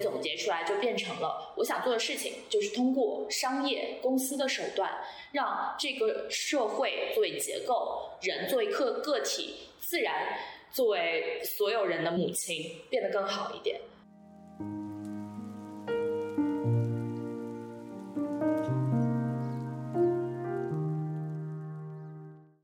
[0.00, 4.90] 总结出来就变成了，我想做的事情就是通过商业公司的手段，
[5.30, 10.36] 让这个社会作为结构，人作为个个体，自然
[10.72, 13.80] 作为所有人的母亲变得更好一点。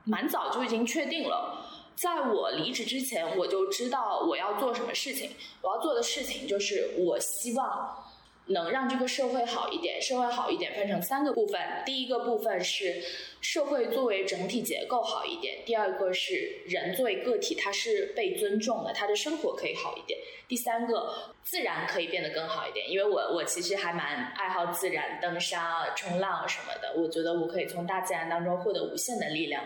[0.05, 1.58] 蛮早就已经确定了。
[2.01, 5.33] 在我离职之前，我就知道我要做什么事情。
[5.62, 8.05] 我要做的事情就是，我希望
[8.47, 10.01] 能让这个社会好一点。
[10.01, 13.02] 社会好一点分成三个部分：第一个部分是
[13.41, 22.88] 社会作为整体结构好一点；第二个是人作为个体，他是被尊重的，他的生活可以好一点；第三个自然可以变得更好一点。
[22.88, 26.95] 因为我我其实还蛮爱好自然，登山啊、冲浪什么的。
[26.96, 29.65] 我觉得我可以从大自然当中获得无限的力量。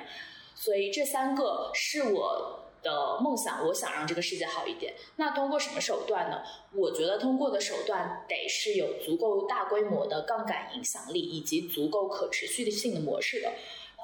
[0.63, 4.95] 所以这三个是我的梦想，我想让这个世界好一点。
[5.17, 6.41] 那通过什么手段呢？
[6.73, 13.51] 我觉得通过的手段得是有足够大规模的杠杆影响力，以及足够可持续性的模式的。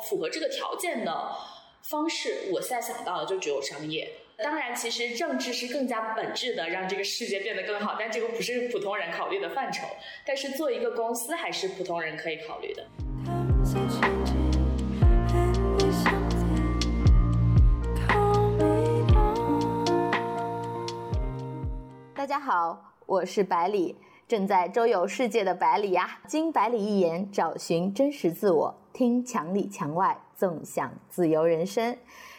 [0.08, 1.32] 符合这个条件的
[1.82, 4.10] 方式，我现在想到的就只有商业。
[4.38, 7.94] 当然，其实政治是更加本质的，让这个世界变得更好。
[7.96, 9.86] 但这个不是普通人考虑的范畴。
[10.26, 12.84] 但是做一个公司，还是普通人可以考虑的。
[22.28, 23.96] 大家好，我是百里，
[24.28, 26.18] 正在周游世界的百里呀。
[26.26, 31.96] 经百里一言，找寻真实自我，听墙里墙外，纵享自由人生。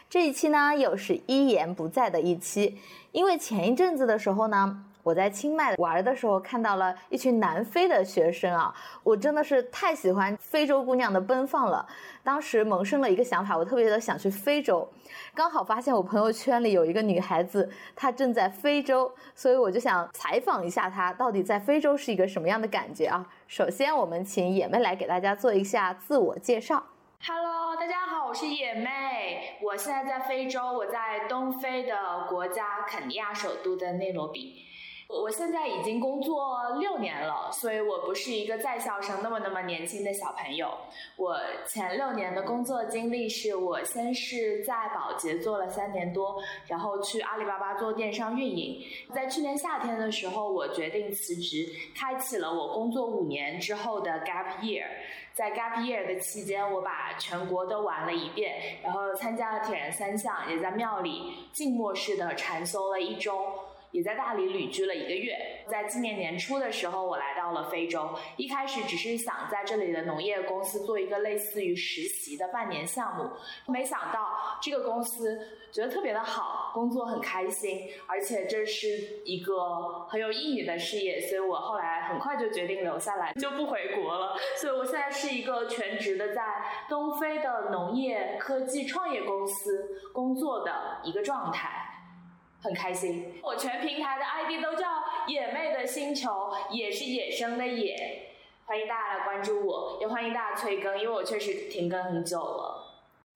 [0.08, 2.78] 这一期呢，又是一言不在的一期，
[3.12, 4.86] 因为前一阵子的时候呢。
[5.10, 8.72] 我在清迈玩的时候，看到了一群南非的学生啊，
[9.02, 11.84] 我真的是太喜欢非洲姑娘的奔放了。
[12.24, 14.88] 当时萌生了一个想法，我特别的想去非洲，
[15.34, 23.26] 刚好发现我朋友圈里有一个女孩子，她正在非洲，所以我就想采访一下她，到底在非洲是一个什么样的感觉啊？
[23.48, 26.84] 首先，我们请野妹来给大家做一下自我介绍。
[27.26, 34.68] Hello，大家好，我是野妹，我现在在非洲，我在东非的国家肯尼亚首都的内罗毕。
[35.10, 40.72] 我现在已经工作六年了，所以我不是一个在校生那么那么年轻的小朋友。
[41.16, 41.36] 我
[41.68, 48.86] 前六年的工作经历是我先是在宝洁做了三年多，然后去阿里巴巴做电商运营。
[49.12, 54.86] 在去年夏天的时候，我决定辞职，开启了我工作五年之后的 gap year。
[55.34, 63.44] 在 gap year 的期间，我把全国都玩了一遍，然后参加了铁人三项，也在庙里静默式的禅修了一周。
[63.92, 65.36] 也在大理旅居了一个月。
[65.68, 68.10] 在今年年初的时候，我来到了非洲。
[68.38, 73.30] 一开始只是想在这里的农业公司做一个类似于实习的半年项目，
[73.72, 75.40] 没想到这个公司
[75.72, 84.36] 觉得特别的好，工作很开心，而且这是一个很有意义的事业，所以我后来很快就决定留下来，就不回国了。
[84.58, 86.42] 所以我现在是一个全职的在
[86.90, 91.89] 东非的农业科技创业公司工作的一个状态。
[92.62, 94.86] 很开心，我全平台的 ID 都叫
[95.28, 96.30] 野妹的星球，
[96.70, 97.96] 也是野生的野，
[98.66, 102.86] 欢迎大家来关注我，也欢迎大家催更，因为我确实停更很久了。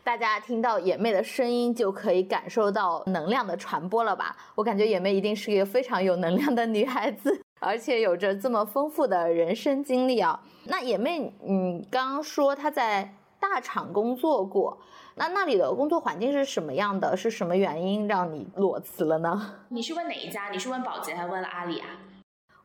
[0.04, 4.36] 大家听到野妹的声音就可以感受到能量的传播了吧？
[4.56, 10.38] 我感觉野妹一定是一个非常有能量的女孩子， 而且有着这么丰富的人生经历啊。
[10.66, 14.78] 那野妹，嗯，刚刚说她在大厂工作过。
[15.16, 17.16] 那那里的工作环境是什么样的？
[17.16, 19.56] 是什么原因让你裸辞了呢？
[19.70, 20.50] 你是问哪一家？
[20.50, 21.88] 你是问保洁还是问了阿里啊？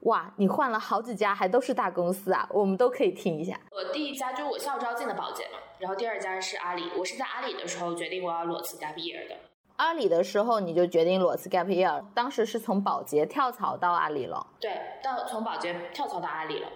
[0.02, 2.48] 哇，你换了好几家，还都是大公司啊！
[2.50, 3.58] 我们都可以听一下。
[3.72, 6.90] 我第一家就是我校招进的保洁嘛，然后第二家是阿里。
[6.96, 9.34] 我是在阿里的时候决定我要裸辞 gap year 的。
[9.76, 14.46] 阿里的时候你就决定裸辞 gap year，当时是从保洁跳槽到阿里了。
[14.58, 14.70] 对，
[15.02, 16.68] 到从保洁跳槽到阿里了。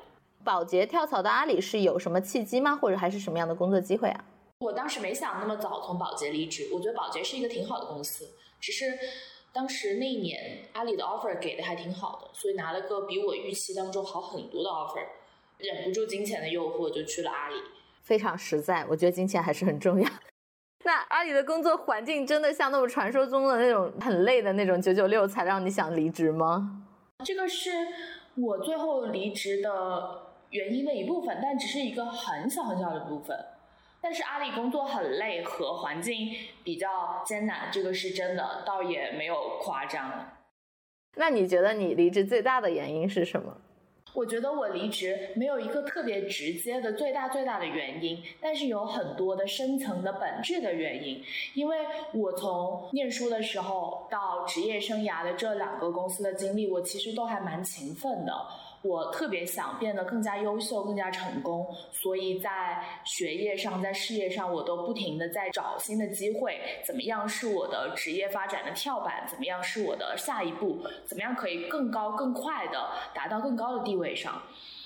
[0.44, 2.76] 保洁跳槽到阿里是有什么契机吗？
[2.76, 4.24] 或者还是什么样的工作机会啊？
[4.62, 8.28] 我当时没想那么早从宝洁离职，我觉得宝洁是一个挺好的公司，
[8.60, 8.96] 只是
[9.52, 15.04] 当时那一年阿里的 offer 给的还挺好的，所以拿了个比我预期当中好很多的 offer，
[15.58, 17.56] 忍不住金钱的诱惑就去了阿里。
[18.02, 20.08] 非常实在，我觉得金钱还是很重要。
[20.84, 26.84] 那阿里的工作环境真的像那种传说中的那种很累的那种九九六才让你想离职吗？
[27.24, 27.70] 这个是
[28.36, 33.36] 我最后离职的原因的一部分，但只是一个很小很小的部分。
[34.02, 36.34] 但是阿里工作很累和环境
[36.64, 40.28] 比较艰难，这个是真的，倒也没有夸张。
[41.16, 43.56] 那你觉得你离职最大的原因是什么？
[44.14, 51.24] 我觉得我离职没有一个特别直接的最大最大的原因，但是有很多的深层的本质的原因。
[51.54, 51.78] 因为
[52.12, 58.34] 我从念书的时候到职业生涯的这两个公司的经历，我其实都还蛮勤奋的。
[58.82, 66.60] 我特别想变得更加优秀、更加成功，所以在学业上、在事业上，我都不停的在找新的机会。
[66.84, 69.24] 怎么样是我的职业发展的跳板？
[69.28, 70.84] 怎么样是我的下一步？
[71.06, 74.42] 怎么样可以更高、更快的达到更高的地位上？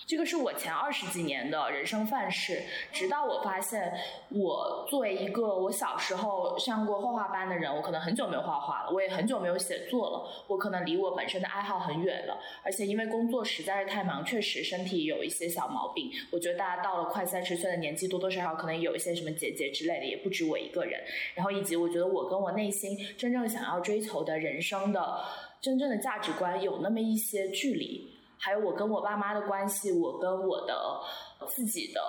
[0.07, 2.63] 这个是我前二十几年的人生范式，
[2.93, 3.93] 直到我发现，
[4.31, 16.09] 我作为一个我小时候上过画画班的人，我可能很久没有画画了，我也很久没有写作了，我可能离我本身的爱好很远了，而且因为工作实在是太忙，确实身体有一些小毛病。
[16.31, 21.01] 我觉得大家到了快三十岁的年纪，多多少少可能有一些什么结节之类的，也不止我一个人。
[21.35, 25.25] 然后以及我觉得我跟我内心真正想要追求的人生的
[25.61, 28.16] 真正的价值观有那么一些距离。
[28.39, 31.01] 还有我跟我爸妈的关系，我跟我的
[31.49, 32.01] 自己的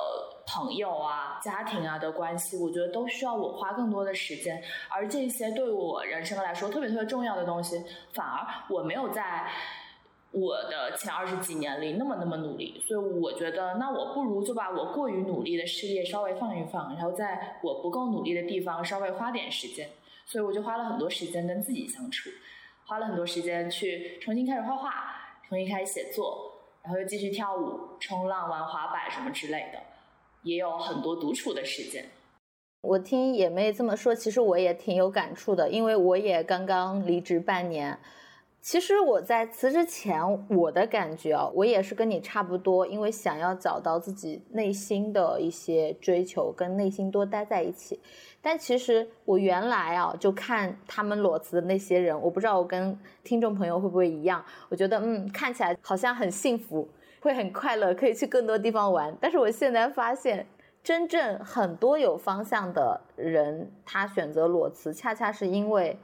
[0.46, 4.62] 朋友啊、家庭啊的关系，我觉得都需要我花更多的时间。
[4.90, 7.84] 而这些对我人生来说特别特别重要的东西，
[8.14, 9.50] 反而我没有在
[10.32, 12.84] 我的前二十几年里那么那么努力。
[12.88, 19.90] 所以我觉得，那我不如就把我过于努力的事业稍微放一放，然后在我不够努力的地方稍微花点时间。
[20.26, 22.30] 所以我就花了很多时间跟自己相处，
[22.86, 25.16] 花了很多时间去重新开始画画。
[25.48, 26.52] 从一开始写作，
[26.84, 29.80] 然后又继续跳舞、冲浪、玩滑板什么之类的，
[30.44, 32.06] 也有很多独处的时间。
[32.82, 37.98] 我听野妹这么说，其实我也挺有感触的，因为我也刚刚离职半年。
[38.60, 47.98] 其实我在辞职前，我的感觉啊，我也是跟你差不多，因为想要找到自己内心的一些追求，跟内心多待在一起。
[48.42, 56.86] 但其实我原来啊，就看他们裸辞的那些人，我不知道我跟听众朋友会不会一样，我觉得嗯，看起来好像很幸福，
[57.22, 59.16] 会很快乐，可以去更多地方玩。
[59.22, 60.46] 但是我现在发现，
[60.84, 65.98] 真正很多有方向的人，他选择裸辞，恰恰是因为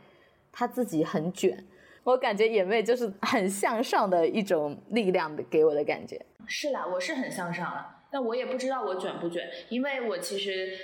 [0.49, 1.65] 他自己很卷。
[2.03, 10.77] 我感觉眼妹就是很向上的一种力量的，给我的感觉是啦，我是很向上的，但我也不知道我卷不卷，因为我其实，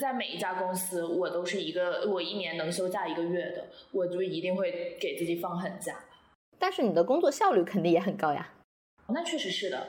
[0.00, 5.94] 在每一家公司，我都是一个我一年能休假一个月的，我就一定会给自己放狠假。
[6.58, 8.50] 但是你的工作效率肯定也很高呀。
[9.08, 9.86] 那确实是的，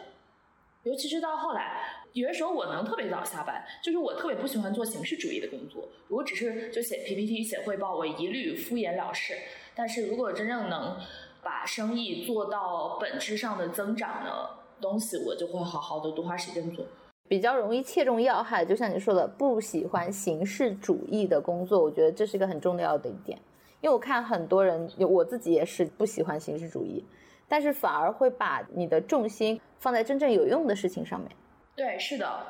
[0.84, 9.34] 尤其是到后来，有的时候我能特别早下班，就是我特别不喜欢做形式主义的工作，如果只是就写 PPT、写汇报，我一律敷衍了事。
[9.76, 10.96] 但是如果真正能
[11.44, 14.50] 把生意做到本质上的增长的
[14.80, 16.86] 东西，我就会好好的多花时间做。
[17.28, 23.38] 比较容易切中要害，就像你说的，不喜欢形式主义的工作，我觉得这是一个很重要的一点。
[23.82, 27.04] 因为我看很多人，我自己也是不喜欢形式主义，
[27.48, 31.30] 但是反而会把你的重心放在真正有用的事情上面。
[31.76, 32.46] 对，是的。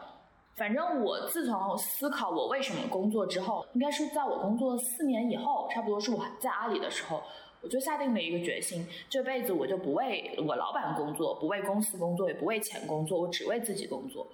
[0.56, 7.22] 反正我自从思考我为什么工作之后，应该是在我工作四年以后，差不多是我在阿里的时候，
[7.62, 14.26] 我就下定了一个决心，这辈子我就不为我老板工作，不为公司工作，也不为钱工作，我只为自己工作。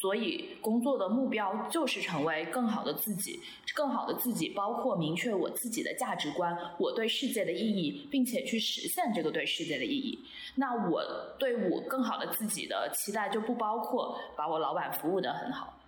[0.00, 3.40] 所以，工作的目标就是成为更好的自己。
[3.74, 10.26] 更好的自己包括明确我自己的价值观，我对世界的意义，并且去实现这个对世界的意义。
[10.56, 11.02] 那我
[11.38, 15.78] 对我更好的自己的期待就不包括把我老板服务得很好，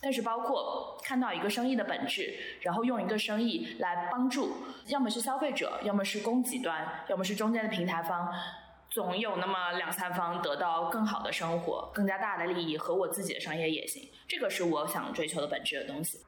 [0.00, 2.32] 但是包括看到一个生意的本质，
[2.62, 4.52] 然后用一个生意来帮助，
[4.86, 8.32] 要么是消费者，要么是供给端，要么是中间的平台方。
[8.94, 16.24] 总有那么两三方得到更好的生活、更加大的利益和我自己的商业野心，这个是我想追求的本质的东西。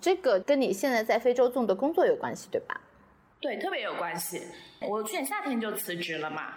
[0.00, 2.80] 这个跟你现在在非洲做的工作有关系，对吧？
[3.40, 4.40] 对，特别有关系。
[4.82, 6.54] 我去年夏天就辞职了嘛。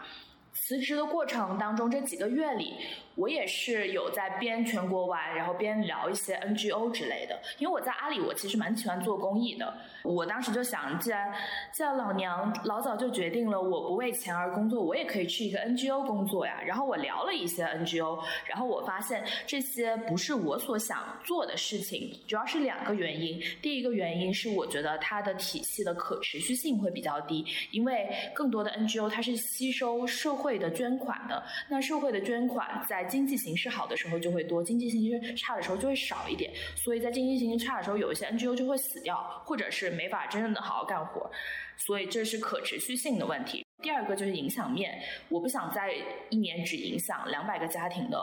[0.62, 2.76] 辞职的过程当中，这几个月里，
[3.16, 7.40] 我也是有在边全国玩，然后边聊一些 NGO 之类的。
[7.58, 9.74] 因为我在阿里，我其实蛮喜欢做公益的。
[10.04, 11.34] 我当时就想，既然
[11.74, 16.62] 既然老娘老早就决定了我不为钱而工作，我也可以去一个 NGO 工作呀。
[16.64, 23.42] 然后我聊了一些 NGO，然后我发现这些不是我所想做的事情，主要是两个原因。
[23.62, 30.49] 第一个原因是我觉得它的体系的可持续性会比较低，因为更多的 NGO 它是吸收社会。
[30.50, 36.52] 会的捐款的，那社会的捐款在经济形势好的时候就会多，经济形势差的时候就会少一点。
[36.76, 41.30] 所以在经济形势差的时候，有一些 NGO 就会死掉，或者是没法真正的好好干活。
[41.78, 43.64] 所以这是可持续性的问题。
[43.84, 45.94] 第二个就是影响面，我不想在
[46.32, 48.18] 一年只影响两百个家庭的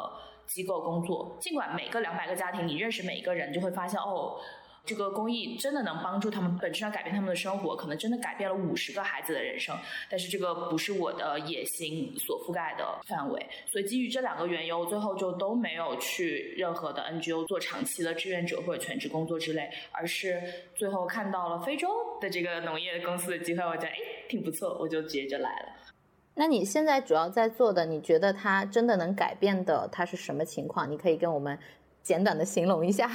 [0.48, 1.38] 机构工作。
[1.40, 4.36] 尽管每个两百个家庭，你认识每一个人，就会发现哦。
[4.86, 9.76] 这个公益真的能帮助他们本质上改变他们的生活，可能真的改变了五十个孩子的人生。
[10.08, 20.40] 但是这个不是我的野心所覆盖的范围，所以基于这两个缘由，最后就都没有去任何的 NGO 做长期的志愿者或者全职工作之类，而是
[20.74, 21.88] 最后看到了非洲
[22.20, 23.96] 的这个农业公司的机会，我觉得哎
[24.28, 25.66] 挺不错，我就直接就来了。
[26.34, 30.90] 那你现在主要在做的，你觉得它真的能改变的，它是什么情况？
[30.90, 31.58] 你可以跟我们
[32.02, 33.10] 简短的形容一下。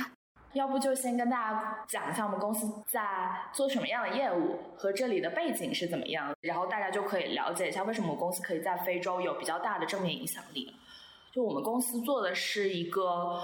[0.54, 3.02] 要不就先跟大家讲一下我们公司在
[3.54, 10.76] 做什么样的业务和这里的背景是怎么样，然后大家就可以了解一下为什么公司可以在非洲有比较大的正面影响力。
[11.32, 13.42] 就我们公司做的是一个。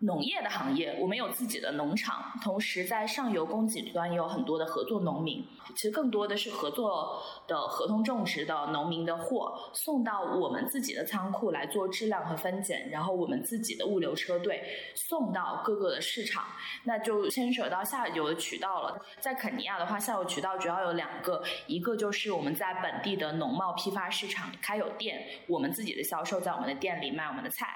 [0.00, 5.42] 农业的行业，我们有自己的农场，同时在上游供给端也有很多的合作农民。
[5.74, 14.62] 其实更多的是合作的合同种植的农民的货送到我们自己的仓库来做质量和分拣，然后我们自己的物流车队
[14.94, 16.44] 送到各个的市场，
[16.84, 19.00] 那就牵扯到下游的渠道了。
[19.18, 27.66] 在肯尼亚的话，下游渠道主要有两个，一个就是我们在本地的农贸批发市场开有店，我们自己的销售在我们的店里卖我们的菜；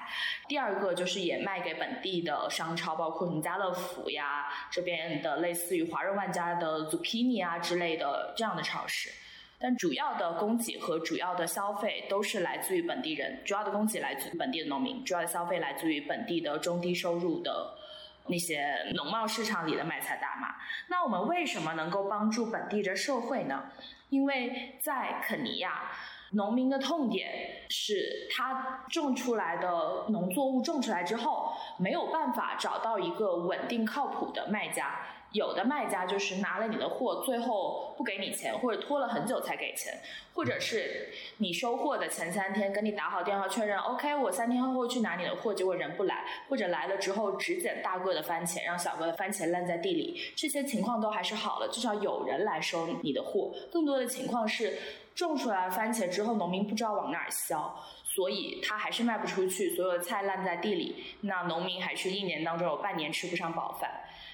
[0.47, 2.10] 第二个就是也卖给本地。
[2.19, 9.11] 的商超包括什么家乐福呀，这边的类似于华润万家的 Zucchini 啊之类的这样的超市，
[9.59, 17.77] 但主要的供给和主要的消费都是来自于本地人，主要的供给来自于本地的农民，主要的消费来自于本地的中低收入的
[18.25, 20.55] 那些农贸市场里的卖菜大妈。
[20.87, 23.65] 那我们为什么能够帮助本地的社会呢？
[24.09, 25.91] 因为在肯尼亚。
[26.31, 34.99] 农民的痛点是他种出来的农作物种出来之后，没有办法找到一个稳定靠谱的卖家。
[35.33, 39.93] 有的卖家就是拿了你的货，最后不给你钱，或者拖了很久才给钱，
[40.33, 41.07] 或者是
[41.37, 53.53] 你收货的前三天跟你打好电话确认，OK，我三天后会去拿你的货，结果人不来，或者来了之后只捡大个的番茄，让小个的番茄烂在地里，这些情况都还是好了，至少有人来收你的货。
[53.71, 54.77] 更多的情况是。
[55.13, 59.75] 种出来番茄之后，农民不知道往哪儿销，所以他还是卖不出去。
[59.75, 63.89] 所有的菜烂在地里，那农民还是一年当中有半年吃不上饱饭。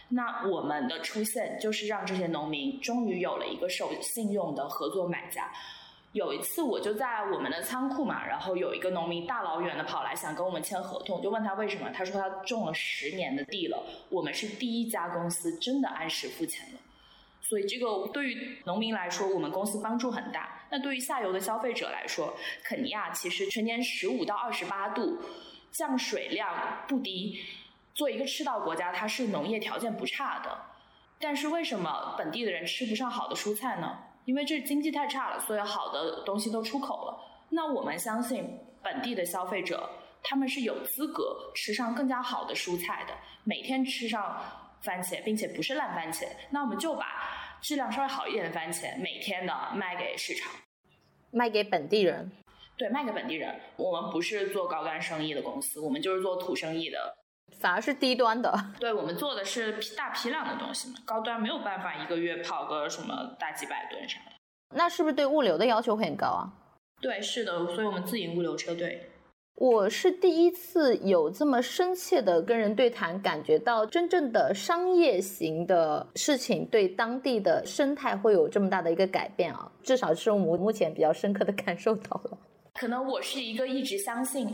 [0.09, 5.51] 那我们的出现就是让这些农民终于有了一个守信用的合作买家。
[6.13, 16.79] 有一次我就在我们的仓库嘛，然后有一个农民大老远的跑来想跟我们签合同，就问他为什么，他说他种了十年的地了，我们是第一家公司真的按时付钱了。
[17.47, 20.67] 所以这个对于农民来说，我们公司帮助很大。
[20.69, 25.17] 那对于下游的消费者来说，肯尼亚其实全年十五到二十八度，
[25.71, 27.39] 降水量不低。
[27.93, 30.57] 做一个赤道国家，它是农业条件不差的。
[31.19, 33.97] 但是为什么本地的人吃不上好的蔬菜呢？
[34.25, 37.17] 因为这经济太差了，所以好的东西都出口了。
[37.49, 39.89] 那我们相信本地的消费者，
[40.21, 43.13] 他们是有资格吃上更加好的蔬菜的，
[43.45, 44.37] 每天吃上
[44.81, 46.27] 番茄，并且不是烂番茄。
[46.49, 47.36] 那我们就把。
[47.61, 50.51] 质量稍微好一点的番茄，每天的卖给市场，
[51.31, 52.31] 卖给本地人。
[52.77, 53.59] 对，卖给本地人。
[53.75, 57.17] 我们不是做高端生意的公司，我们就是做土生意的，
[57.59, 58.53] 反而是低端的。
[58.79, 64.31] 对，我们做的是大批量的东西嘛，高端没有办法一个月跑个什么大几百吨啥的。
[64.75, 66.53] 那是不是对物流的要求会很高啊？
[67.01, 69.09] 对，是的，所以我们自营物流车队。
[69.59, 79.71] 我是第一次有这么深切的跟人对谈，感觉到真正的商业型的事情对当地的生态会有这么大的一个改变啊！
[79.81, 82.37] 至少是我目前比较深刻的感受到了。
[82.75, 84.47] 可能我是一个一直相信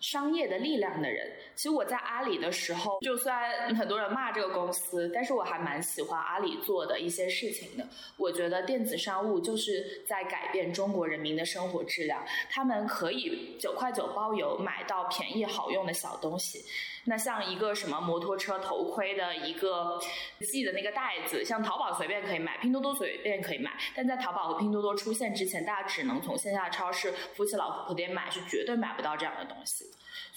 [0.00, 1.32] 商业的力量的人。
[1.54, 7.86] 其实我在阿里的时候，就算很多人骂这个公司，但是我还蛮喜欢阿里做的一些事情的。
[8.16, 12.24] 我觉得电子商务就是在改变中国人民的生活质量。
[12.50, 16.64] 他们可以九块九包邮买到便宜好用的小东西。
[17.04, 19.98] 那像一个什么摩托车头盔的一个
[20.40, 23.72] 系的那个带子，像淘宝随便可以买，拼多多随便可以买。
[23.96, 29.87] 但在淘宝和拼多多出现之前，大家只能从线下超市夫妻老婆店买，是绝对买不到这样的东西。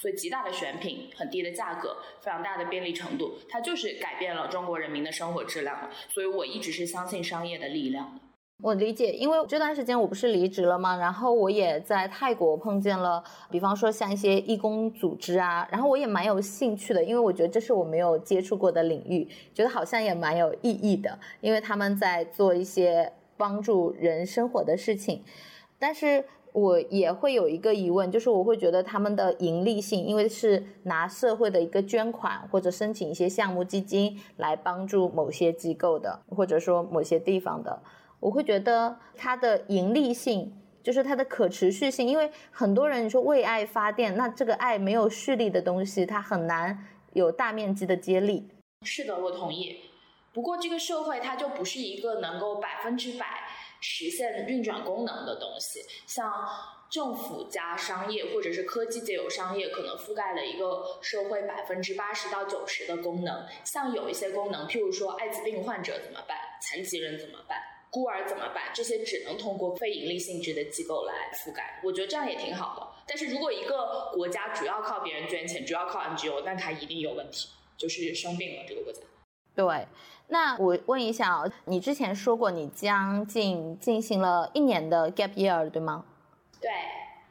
[0.02, 5.92] 所以极大的选品，很低的价格，非常大的便利程度，它就是改变了中国人民的生活质量。
[6.10, 8.22] 所以我一直是相信商业的力量的。
[8.64, 10.98] 我理解，因为这段时间我不是离职了吗？
[10.98, 25.24] 然后我也在泰国碰见了，比方说像一些义工组织啊，然后我也蛮有兴趣的，因为我觉得这是我没有接触过的领域，觉得好像也蛮有意义的，因为他们在做一些帮助人生活的事情，
[25.78, 26.26] 但是。
[26.54, 37.82] 我也会有一个疑问，就是我会觉得他们的盈利性，因为是拿社会的一个捐款或者申请一些项目基金来帮助某些机构的，或者说某些地方的，
[38.20, 40.54] 我会觉得它的盈利性
[40.84, 48.50] 就是它的可持续性，因为很多人说为爱发电，那这个爱没有蓄力的东西，它很难有大面积的接力。
[48.86, 49.78] 是的，我同意。
[50.34, 53.26] 不过这个社会它就不是一个能够百分之百
[53.82, 56.32] 实现运转功能的东西，像。
[56.92, 63.48] 政府加商业，或者是科技界有商业，可能覆盖了一个社会百分之八十到九十的功能。
[63.64, 67.58] 像有一些功能，譬如说艾滋病患者怎么办，残疾人怎么办，
[67.90, 71.80] 孤儿怎么办，这些只能通过非盈利性质的机构来覆盖。
[71.82, 73.04] 我觉得这样也挺好的。
[73.08, 77.48] 但是如果一个国家主要靠别人捐钱，主要靠 NGO，那它一定有问题，
[77.78, 79.00] 就是生病了这个国家。
[79.56, 79.88] 对，
[80.32, 86.06] 那我问一下啊，你之前说过你将近进行了一年的 gap year，对吗？
[86.62, 86.72] 对，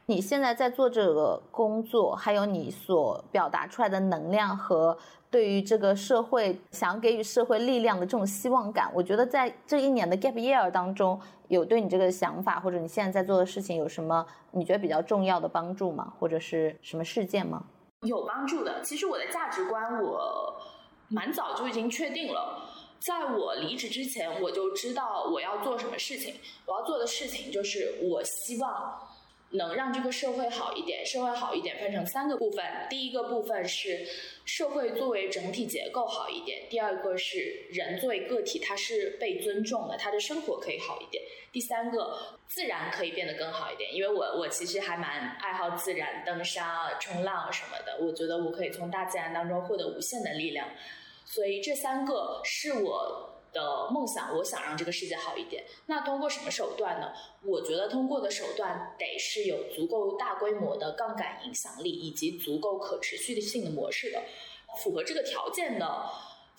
[0.05, 4.95] 你现在在做这个工作，还有你所表达出来的能量和
[5.31, 16.13] 对于这个社会想要给予社会力量的这种希望感，我觉得在这一年的 gap year 当中，有对你这个想法或者你现在在做的事情有什么你觉得比较重要的帮助吗？
[16.19, 17.63] 或者是什么事件吗？
[18.01, 18.79] 有帮助的。
[18.83, 20.55] 其实我的价值观我
[21.07, 22.61] 蛮早就已经确定了，
[23.01, 26.35] 在我离职之前我就知道我要做什么事情。
[26.65, 29.07] 我要做的事情就是我希望。
[29.53, 32.63] 能让这个社会好一点，社会好一点分成三个部分。
[32.89, 34.07] 第一个部分是
[34.45, 41.21] 社会作为整体结构好一点，第二个是人作为个体他是被尊重的，他的生活可以好一点。
[41.51, 50.69] 第三个自然可以变得更好一点，因为我我其实还蛮爱好自然，登山啊、冲浪什么的，我觉得我可以从大自然当中获得无限的力量。
[51.33, 53.27] 所以这三个是我。
[53.53, 55.65] 的梦想，我想让这个世界好一点。
[55.87, 57.11] 那通过什么手段呢？
[57.43, 64.23] 我觉得通过的手段得是有足够大规模的杠杆影响力，以及足够可持续性的模式的。
[64.81, 66.09] 符合这个条件的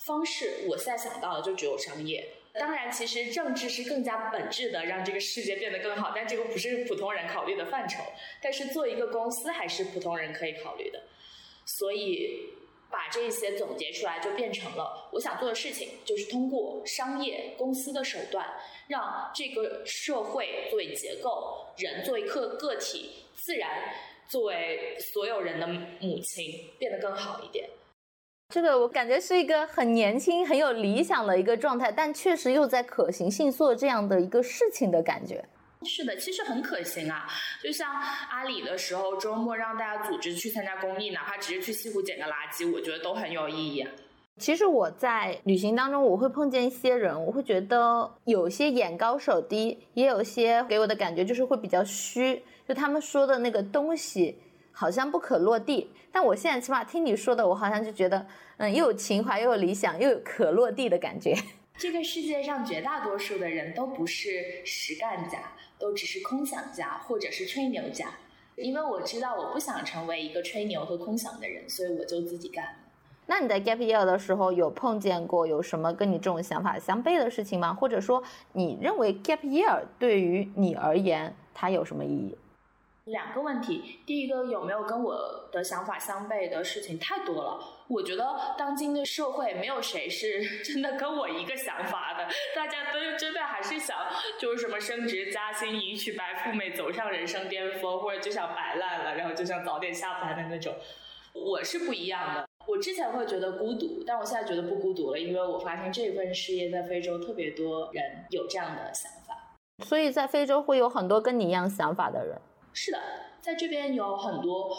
[0.05, 2.29] 方式，我现在想到的就只有商业。
[2.53, 6.11] 当然，其实政治是更加本质的，让这个世界变得更好。
[6.13, 8.03] 但这个不是普通人考虑的范畴。
[8.39, 11.01] 但是做一个公司，还是普通人可以考虑的。
[11.65, 12.61] 所以。
[12.93, 18.45] 把这些总结出来，就变成了我想做的事情，就是通过商业公司的手段，
[18.87, 23.91] 让这个社会作为结构，人作为个个体，自然
[24.29, 27.67] 作为所有人的母亲，变得更好一点。
[28.49, 35.43] 这个我感觉是一个很年轻、很有理想的一个状态，但确实又在可行性做这样的一个事情的感觉。
[35.85, 37.27] 是的，其实很可行啊。
[37.61, 37.93] 就像
[38.29, 43.87] 阿里的时候，周末让大家组织去参加公益，哪怕只是去西湖捡个垃圾，我觉得都很有意义。
[44.37, 54.39] 其实我在旅行当中，我会碰见一些人，我会觉得有些眼高手低，也有些给我的感觉就是会比较虚，就他们说的那个东西
[54.71, 55.91] 好像不可落地。
[56.11, 58.25] 但我现在起码听你说的，我好像就觉得，
[58.57, 61.35] 嗯，又有情怀，又有理想，又有可落地的感觉。
[61.77, 65.53] 这个世界上绝大多数的人都不是实干家。
[65.79, 68.07] 都只是空想家或者是吹牛家，
[68.55, 72.63] 因为我知道我不想成为一个吹牛和空想的人，所以我就自己干。
[73.25, 77.73] 那你在 gap year 的时候有碰见过有什么跟你这种想法相悖的事情吗？
[77.73, 82.37] 或者说你认为 gap year 对于你而言它有什么意义？
[83.05, 87.59] 两个问题，第一个有没有跟我的想法相悖的事情太多了。
[87.89, 93.97] 我觉得当今的社会没有谁是 真的跟我一个想法的，大家都真的还是想
[94.39, 100.73] 就是什么升职加薪、迎娶白富美、走上人生巅峰，或者就想摆烂了，然后就想早点下班的那种。
[101.33, 112.39] 我是不一样的，我之前会觉得孤独，但我现在觉得不孤独了，因为我发现这份事业在非洲特别多人有这样的想法，所以在非洲会有很多跟你一样想法的人。
[112.73, 112.99] 是的，
[113.39, 114.75] 在这边有很多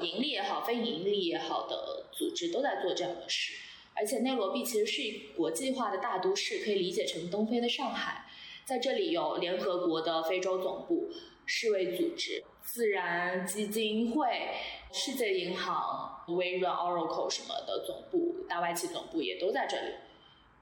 [0.00, 3.54] 盈利也好、非盈利也好的组织都在做这样的事，
[3.94, 8.26] 而且内罗毕其实是一国际化的大都市，可以理解成东非的上海。
[8.64, 11.08] 在这里有联合国的非洲总部、
[11.46, 14.50] 世卫组织、自然基金会、
[14.92, 19.94] 世界银行、微软、Oracle 什么的总部、大外企总部也都在这里。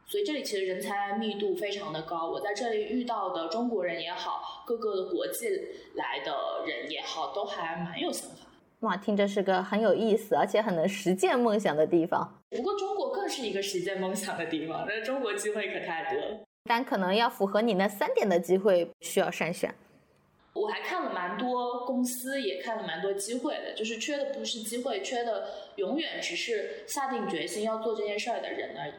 [0.08, 5.48] 所以这里其实人才密度非常的高，我在这里遇到的中国人也好，各个的国际
[5.94, 6.32] 来的
[6.64, 8.46] 人也好，都还蛮有想法。
[8.80, 12.40] 哇，听着是个很有意思，而且很能实践梦想的地方。
[12.50, 16.40] 不过中国更是一个实践梦想的地方，那中国机会可太多了。
[16.68, 19.74] 但可能要符合你那三点的机会需要筛选。
[20.52, 28.92] 我还看了蛮多公司，也看了蛮多机会的，就是缺的不是机会，缺的永远只是下定决心要做这件事儿的人而已。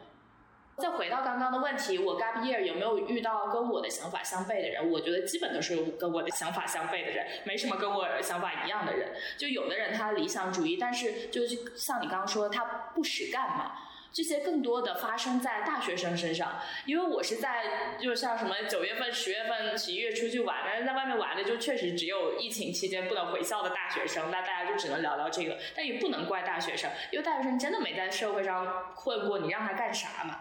[0.78, 4.90] 再回到刚刚的问题，我 gap year 有没有遇到跟我的想法相悖的人？
[4.90, 9.16] 我觉得基本都是跟我的想法相悖的人，没什么跟我想法一样的人。
[9.36, 12.64] 就有的人他理想主义，但是就像你刚刚说，他
[12.94, 13.72] 不实干嘛。
[14.10, 25.58] 这些更多的发生在大学生身上，因为我是在就像什么九月份、十月份、十一月出去玩，但是在外面玩的就确实只有疫情期间不能回校的大学生，那大家就只能聊聊这个。
[25.76, 30.40] 但也不能怪大学生，因为大学生真的没在社会上混过，你让他干啥嘛？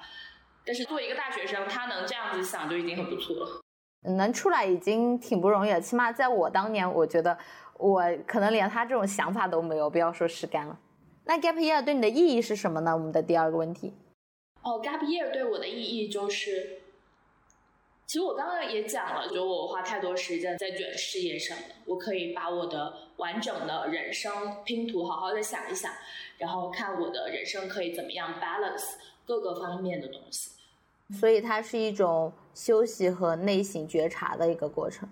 [0.67, 3.62] 但是作为一个大学生，他能这样子想就已经很不错了。
[4.17, 7.38] 能出来已经挺不容易了，起码在我当年，我觉得
[7.77, 10.77] 我可能连他这种想法都没有，不要说实干了。
[11.23, 12.93] 那 gap year 对你的意义是什么呢？
[12.93, 13.93] 我们的第二个问题。
[14.62, 16.80] 哦，gap year 对我的意义就是，
[18.06, 25.91] 其实我刚刚也讲了，就我花太多时间在卷事业上了，我可以把我的完整的人生拼图好好的想一想，
[26.38, 30.51] 然后看我的人生可以怎么样 balance 各个方面的东西。
[31.20, 35.08] 所以它是一种休息和内省觉察的一个过程。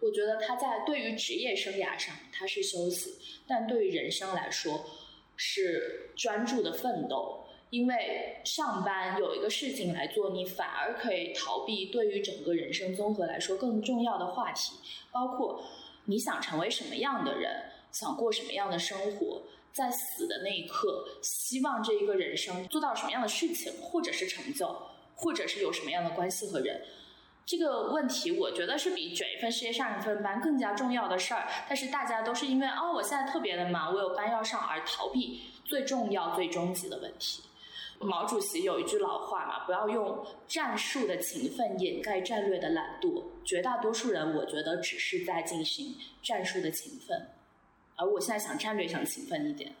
[0.00, 3.14] 我觉得它在对于职业生涯上它是休息，
[3.46, 4.84] 但对于人生来说
[5.36, 7.38] 是专注的奋斗。
[7.70, 14.74] 因为上班有一个事情来做，你反而可以逃避对于整个人生综合来说更重要的话题，
[15.10, 15.64] 包括
[16.04, 19.40] 你想成为什么样的人，想过什么样的生活，
[19.72, 24.76] 在死的那一刻，希望这一个人生做到什么样的事情，或者是成就。
[25.14, 26.82] 或者是有什么样的关系和人，
[27.44, 31.48] 这个问题我觉得是比卷一份事业上一份班更加重要的事儿。
[31.68, 37.42] 但是大家都是因为哦，我现在特别的忙，我有班要上而逃避最重要、最终极的问题。
[37.98, 43.22] 毛主席有一句老话嘛，不要用战术的勤奋掩盖战略的懒惰。
[43.44, 47.28] 绝大多数人，我觉得只是在进行战术的勤奋，
[47.94, 49.72] 而我现在想战略上勤奋一点。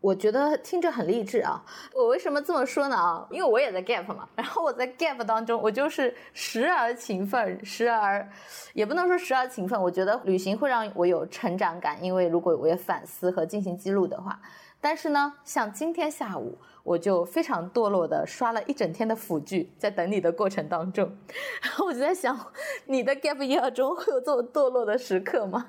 [0.00, 1.60] 我觉得听着很励志啊！
[1.92, 2.96] 我为什么这么说呢？
[2.96, 4.28] 啊，因为我也在 gap 嘛。
[4.36, 8.26] 然后我在 gap 当中，我就是时而勤奋，时而
[8.74, 9.80] 也不能说时而勤奋。
[9.80, 14.40] 我觉得旅行会让我有成长感，因为如果我也反思和进行记录的话。
[14.80, 21.12] 但是呢，像今天下午，我就非常堕落的刷了一整天的腐剧，在等你的过程当中。
[21.60, 22.38] 然 后我就在想，
[22.86, 25.66] 你的 gap year 中会有这么堕落的时刻吗？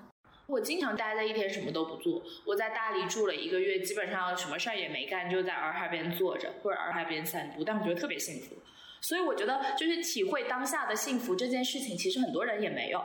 [0.50, 2.22] 我经常待在一天什么都不做。
[2.46, 8.56] 我在大理住了一个月，基本上什么事儿也没干，就在洱海边坐着或者洱海边散步，但我觉得特别幸福。
[9.02, 13.02] 所以我觉得就是体会当下的幸福这件事情，其实很多人也没有。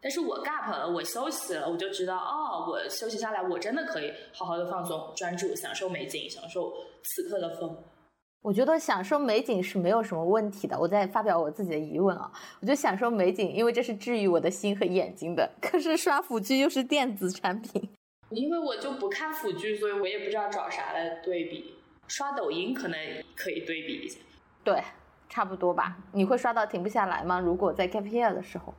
[0.00, 6.72] 但是我 gap 了，我休息了，我就知道哦，我休息下来，我真的可以好好的放松、专注、享受美景、享受
[7.02, 7.76] 此刻的风。
[8.42, 10.78] 我觉得享受美景是没有什么问题的。
[10.78, 15.50] 我在发表我自己的疑问啊，我就享受美景，因为这是治愈我的心和眼睛的。
[15.60, 17.90] 可是刷腐剧又是电子产品，
[18.30, 21.74] 因为我就不看腐剧，所以我也不知道找啥来对比。
[22.06, 22.96] 刷抖音可能
[23.34, 24.20] 可以对比一下，
[24.62, 24.80] 对，
[25.28, 25.96] 差不多吧。
[26.12, 27.40] 你会刷到停不下来吗？
[27.40, 28.72] 如果在 gap year 的时候，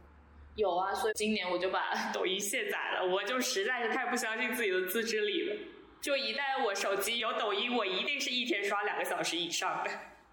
[0.55, 3.13] 有啊，所以今年我就把抖音卸载了。
[3.13, 5.55] 我就实在是太不相信自己的自制力了。
[6.01, 9.89] 就一旦我手机有抖音，我一定是一天刷两个小时以上的。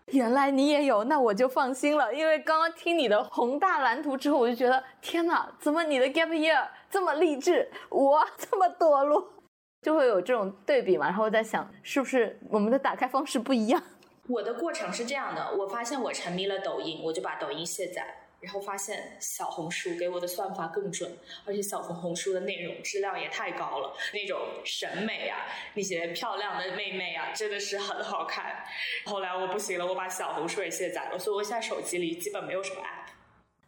[0.07, 2.14] 原来你也有，那我就放心了。
[2.14, 9.27] 因为刚刚听你的宏大蓝图之后，我就觉得天哪，怎么你的 gap year 这么励志，我这么堕落，
[9.81, 11.07] 就会有这种对比嘛。
[11.07, 13.83] 然后我在想，是不是我们的打开方式不一样？
[14.29, 18.24] 我的过程是这样的，我发现我沉迷了抖音，我就把抖音卸载。
[18.45, 28.65] 然后发现小红书给我的算法更准，而且小红红书的内容质量也太高了，那种审美啊，那些漂亮的妹妹啊，真的是很好看。
[29.07, 33.11] 后来我不行了，我把小红书也卸载了，所以我现在手机里基本没有什么 app。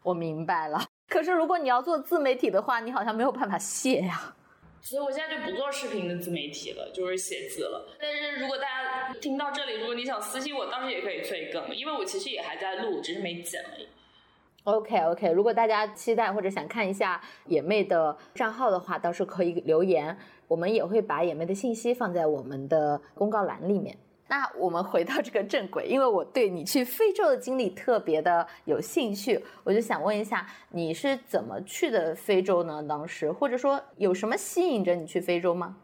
[0.03, 0.85] 我明白了。
[1.09, 4.35] 可是如果你要做自媒体的话，你好像没有办法卸呀。
[4.83, 7.89] 所以我现在就不做视频的自媒体了，就是写字了。
[8.01, 13.89] 但是如果大家听到这里，如果你想私信我，倒是也可以催更，因为我其实也还在录，只是没剪而已。
[14.66, 20.16] OK OK，如果大家期待或者想看一下野妹的账号的话，到时候可以留言，
[20.48, 23.96] 我们也会把野妹的信息放在我们的公告栏里面。
[24.26, 32.85] 那我们回到这个正轨，因为我对你去非洲的经历特别的有兴趣，我就想问一下，你是怎么去的非洲呢？
[32.88, 35.76] 当时或者说有什么吸引着你去非洲吗？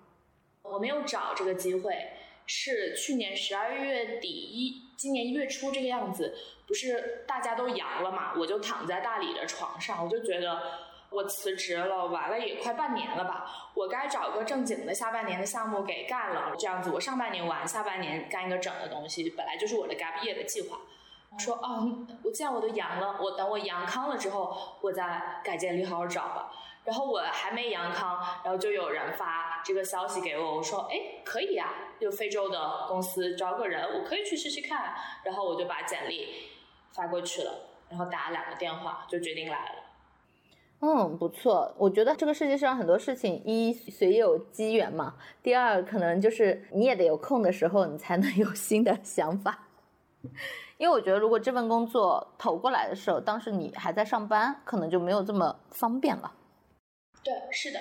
[0.65, 1.95] 我没有找这个机会，
[2.47, 6.33] 是去年十二月底一，今年一月初这个样子。
[6.65, 8.35] 不是大家都阳了嘛？
[8.39, 10.63] 我就躺在大理的床上，我就觉得
[11.11, 16.55] 我辞职了，完了也快半年了吧，我该找个正经的下半年的项目给干了。
[16.57, 20.79] 这样子，我上半年完，下半年干一个整的东西，本来就是我的 gap year 的计划。
[21.37, 26.53] 说哦，我既然我都阳了，我等我阳康了之后，我再改简历好好找吧。
[26.85, 31.69] 然后我还没阳康，然后就有人发这个消息给我，我说哎，可以呀，
[32.03, 34.95] 就非洲的公司招个人，我可以去试试看。
[35.25, 36.51] 然后我就把简历。
[36.95, 37.51] 发过去了，
[37.89, 39.77] 然后打了两个电话，就决定来了。
[40.81, 41.75] 嗯，不错。
[41.79, 49.69] 我觉得这个世界上很多事情，一随有机缘嘛，第二可能就是你也得有空的时候，你才能有新的想法。
[50.77, 56.31] 因为我觉得，如果这份工作投过来的时候，当时你还在上班，可能就没有这么方便了。
[57.25, 57.81] 对，是的。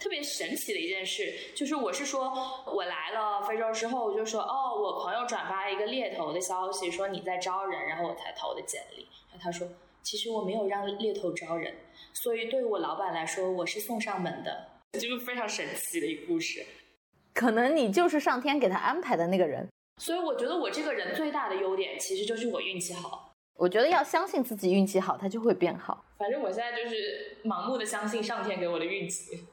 [0.00, 2.32] 特别神奇的一件事，就是我是说
[2.66, 9.06] 我来了非洲之后，我就说哦，我朋友转发一个猎头的消息，说你在招人，然后我才投的简历。
[9.30, 9.66] 然后他说，
[10.02, 11.74] 其实我没有让猎头招人，
[12.12, 16.66] 所以对我老板来说，我是送上门的，就是非常神奇的一个故事。
[17.32, 19.66] 可能你就是上天给他安排的那个人。
[20.02, 23.32] 所以我觉得我这个人最大的优点，其实就是我运气好。
[23.56, 26.04] 我觉得要相信自己运气好，它就会变好。
[26.18, 29.46] 反正我现在就是盲目的相信上天给我的运气。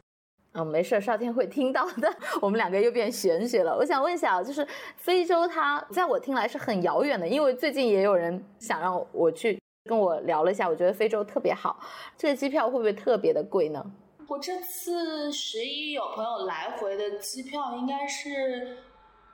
[0.53, 2.13] 嗯，没事，少天会听到的。
[2.41, 3.73] 我们两个又变玄学了。
[3.75, 11.79] 我想问一下啊，就是非洲，它在我听来是很遥远的，因为最近也有人想让我去跟我聊了一下，我觉得非洲特别好。
[12.17, 13.81] 这个机票会不会特别的贵呢？
[14.27, 18.77] 我这次十一有朋友来回的机票应该是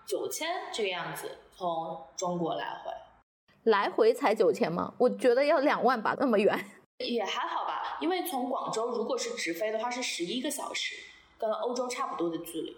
[0.06, 2.92] 九千这个样子，从中国来回。
[3.72, 4.94] 来回才九千吗？
[4.98, 6.58] 我觉得要两万吧，那么远。
[7.00, 10.96] 也还好吧，因为从广州如果是直飞的话是十一个小时，
[11.38, 12.76] 跟欧洲差不多的距离。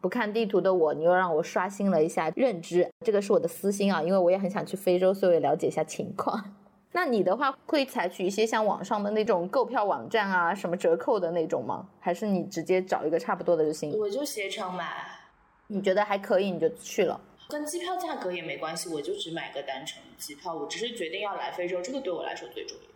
[0.00, 6.56] 不看地图的我，你又让我刷新了一下认知，这个是我的私心啊，因为我也很想去非洲，所以了解一下情况。
[6.94, 11.88] 那你的话会采取一些像网上的那种购票网站啊，什么折扣的那种吗？
[12.00, 13.96] 还是你直接找一个差不多的就行？
[13.98, 15.06] 我就携程买，
[15.68, 17.20] 你觉得还可以你就去了。
[17.48, 20.52] 跟机票价格也没关系，我就只买个单程机票。
[20.52, 22.91] 我只是决定要来非洲，这个对我来说最重要。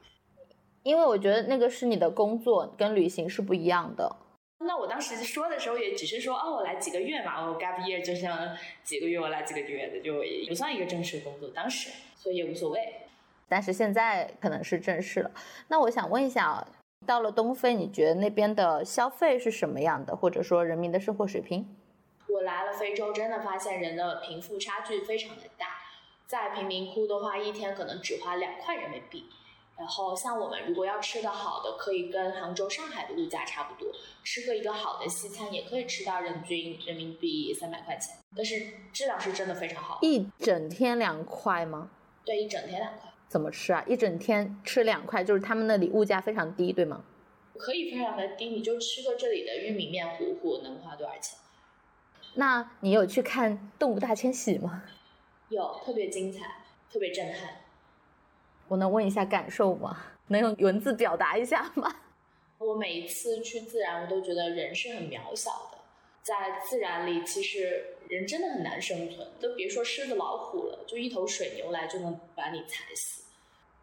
[0.86, 4.14] 因为我觉得那个是你的工作，跟旅行是不一样的。
[4.60, 13.00] 那我当时说的时候，也只是说，哦，我来几个月嘛，我 gap year 就像几个月，我来几个月的，就也不算一个正式工作，当时，所以也无所谓。
[13.48, 15.30] 但是现在可能是正式了。
[15.66, 16.68] 那我想问一下啊，
[17.04, 21.66] 到了东非，你觉得那边的消费是什么样的，或者说人民的生活水平？
[22.28, 25.66] 我来了非洲，真的发现人的贫富差距非常的大。
[26.28, 29.24] 在贫民窟的话，一天可能只花两块人民币。
[29.78, 33.92] 然后像我们如果要吃的好的，可以跟杭州、上海的物价差不多。
[34.24, 38.16] 吃个一个好的西餐，也可以吃到人均人民币三百块钱。
[38.34, 38.54] 但是
[38.92, 39.98] 质量是真的非常好。
[40.02, 41.90] 一整天两块吗？
[42.24, 43.10] 对，一整天两块。
[43.28, 43.84] 怎么吃啊？
[43.86, 47.04] 一整天吃两块，就是他们那里物价非常低，对吗？
[47.58, 51.38] 可以非常的低，你就吃个这里的玉米面糊糊，能花多少钱？
[52.34, 54.82] 那你有去看动物大迁徙吗？
[55.48, 56.40] 有，特别精彩，
[56.92, 57.65] 特别震撼。
[58.68, 59.96] 我能问一下感受吗？
[60.28, 61.94] 能用文字表达一下吗？
[62.58, 65.78] 我每一次去自然，我都觉得人是很渺小的。
[66.22, 73.22] 在自然里，其实人真的很难生存，都别说狮子、老虎了，就一头水牛来就能把你踩死。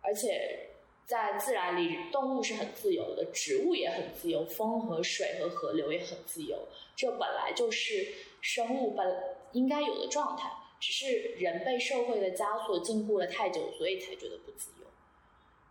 [0.02, 0.70] 而且
[1.06, 6.58] 在自然里，动物是很自由的，植物也很自由，风和水和河流也很自由。
[6.98, 8.06] 这本来就是
[8.42, 10.52] 生物本应该有的状态，
[10.86, 14.88] 只是人被社会的枷锁禁锢了太久，所以才觉得不自由。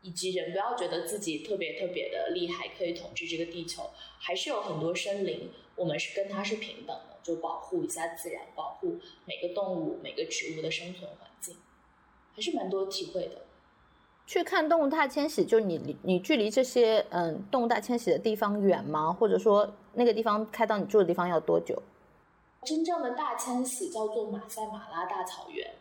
[0.00, 11.56] 以及人不要觉得自己特别特别的厉害，可以统治这个地球，还是有很多生灵，我们是跟它是平等的，就保护一下自然，保护每个动物、每个植物的生存环境，
[12.34, 13.44] 还是蛮多体会的。
[14.26, 19.12] 去看动物大迁徙，就你你距离这些嗯动物大迁徙的地方远吗？
[19.12, 21.82] 或者说那个地方开到你住的地方要多久？
[22.64, 25.74] 真正的大迁徙叫做马赛马拉大草原，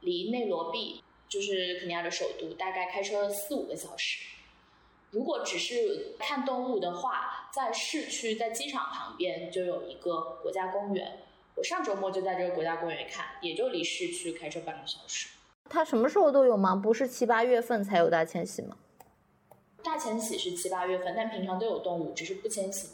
[0.00, 4.24] 离内罗毕就是肯尼亚的首都，大概开车四五个小时。
[5.10, 11.20] 如果只是看动物的话，在市区在机场旁边就有一个国家公园，
[11.54, 15.30] 我上周末就在这个国家公园看，也就离市区开车半个小时。
[15.70, 16.76] 它什么时候都有吗？
[16.76, 18.76] 不是七八月份才有大迁徙吗？
[19.82, 22.88] 大迁徙是七八月份，但平常都有动物，只是不迁徙。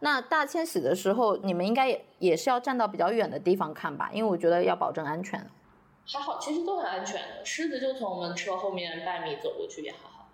[0.00, 4.10] 那大迁徙的时候，你们应该也也是要站到比较远的地方看吧？
[4.12, 5.38] 因为我觉得要保证安全。
[6.06, 7.44] 还好，其实都很安全的。
[7.44, 10.28] 狮子就从我们车后面半米走过去也还好。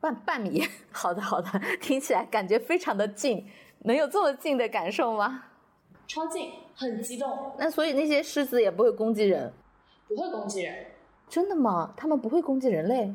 [0.00, 0.62] 半半米？
[0.92, 1.48] 好的好的，
[1.80, 3.46] 听起来感觉非常的近，
[3.80, 5.44] 能有这么近的感受吗？
[6.06, 7.52] 超近，很激动。
[7.58, 9.52] 那所以那些狮子也不会攻击人？
[10.08, 10.86] 不会攻击人。
[11.28, 11.94] 真的吗？
[11.96, 13.12] 他们不会攻击人类？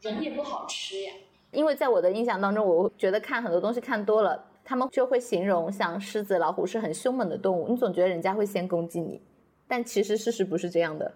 [0.00, 1.12] 人也不好吃呀。
[1.50, 9.18] 因为在我的印象当中，我觉得看很多东西看多了，他们就会形容像狮子、老虎是很凶猛的动物，你总觉得人家会先攻击你，
[9.66, 11.10] 但其实事实不是这样的。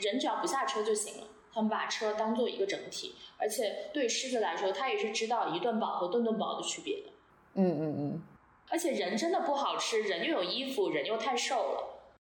[0.00, 7.10] 人只要不下车就行了，他们把车当做一个整体，而且对狮子来说，它也是知道一顿饱和顿顿饱的区别的。
[7.54, 8.22] 嗯嗯嗯。
[8.68, 11.84] 而且人真的不好吃，人又有衣服，人又太瘦了。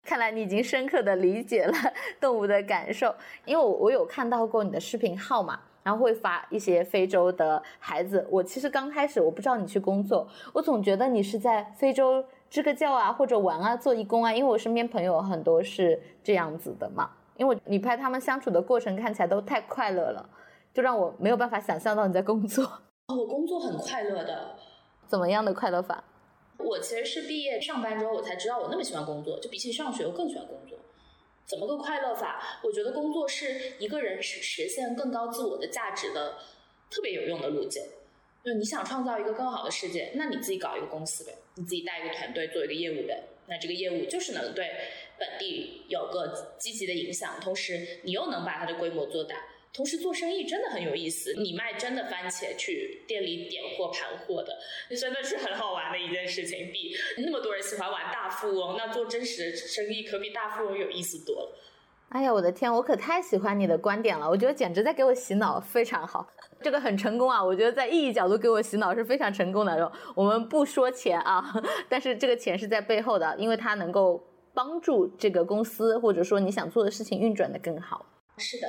[0.02, 1.72] 看来你已经深刻的理解了
[2.20, 8.26] 动物的感受，因为我我有看到过你的视频号嘛，然后会发一些非洲的孩子。
[8.30, 17.10] 我其实刚开始我不知道你去工作，我总觉得你是在非洲支个教啊，或者玩啊，做义工啊，因为我身边朋友很多是这样子的嘛。
[17.36, 20.28] 因为你拍他们相处的过程看起来都太快乐了，
[20.74, 22.62] 就让我没有办法想象到你在工作。
[23.08, 24.56] 哦，我工作很快乐的，
[25.06, 26.04] 怎么样的快乐法？
[26.58, 30.78] 我其实是毕业上班之后，我才知道我那么喜欢工作，就比起上学，我更喜欢工作。
[31.46, 32.60] 怎么个快乐法？
[32.62, 36.38] 我觉得工作是一个人实实现更高自我的价值的
[36.90, 37.82] 特别有用的路径。
[38.42, 43.22] 就你想创造一个更好的世界，那你自己搞一个公司呗，你自己带一个团队做一个业务呗。
[43.46, 44.70] 那这个业务就是能对
[45.18, 49.36] 本地有个积极的影响，同时你又能把它的规模做大。
[49.72, 54.58] 同时做生意真的很有意思，你卖真的番茄去店里点货盘货的，
[54.96, 56.70] 真的是很好玩的一件事情。
[56.72, 61.56] 比那么多人喜欢玩大富翁，那做真实的生意可比大富翁有意思多了。
[62.08, 66.28] 哎呀，我的天，我可太喜欢你的观点了，我觉得简直在给我洗脑，非常好，
[66.60, 67.40] 这个很成功啊！
[67.42, 69.92] 我觉得在意义角度给我洗脑是非常成功的。
[70.16, 71.54] 我们不说钱啊，
[71.88, 74.20] 但是这个钱是在背后的，因为它能够
[74.52, 78.04] 帮助这个公司或者说你想做的事情运转的更好。
[78.36, 78.66] 是的。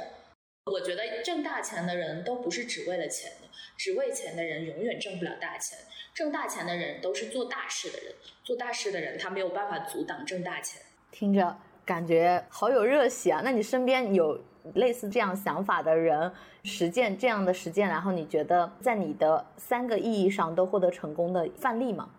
[0.72, 5.78] 我觉得挣大钱的人都不是只为了钱的，只为钱的人永远挣不了大钱。
[6.14, 10.82] 挣大钱的人都是做大事的人，做大事的人他没有办法阻挡挣大钱。
[11.12, 13.42] 听着感觉好有热血啊！
[13.44, 14.42] 那你身边有
[14.76, 16.32] 类似这样想法的人，
[16.64, 22.10] 实践这样的实践，然后你觉得在你的三个意义上都获得成功的范例吗？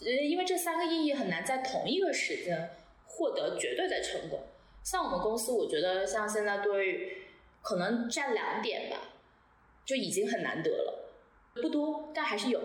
[0.00, 2.70] 呃，因为这三个意义很难在同一个时间
[3.06, 4.40] 获得绝对的成功。
[4.84, 7.24] 像我们公司，我觉得像现在对。
[7.62, 8.96] 可能占两点吧，
[9.84, 11.12] 就已经很难得了，
[11.62, 12.60] 不多，但还是有。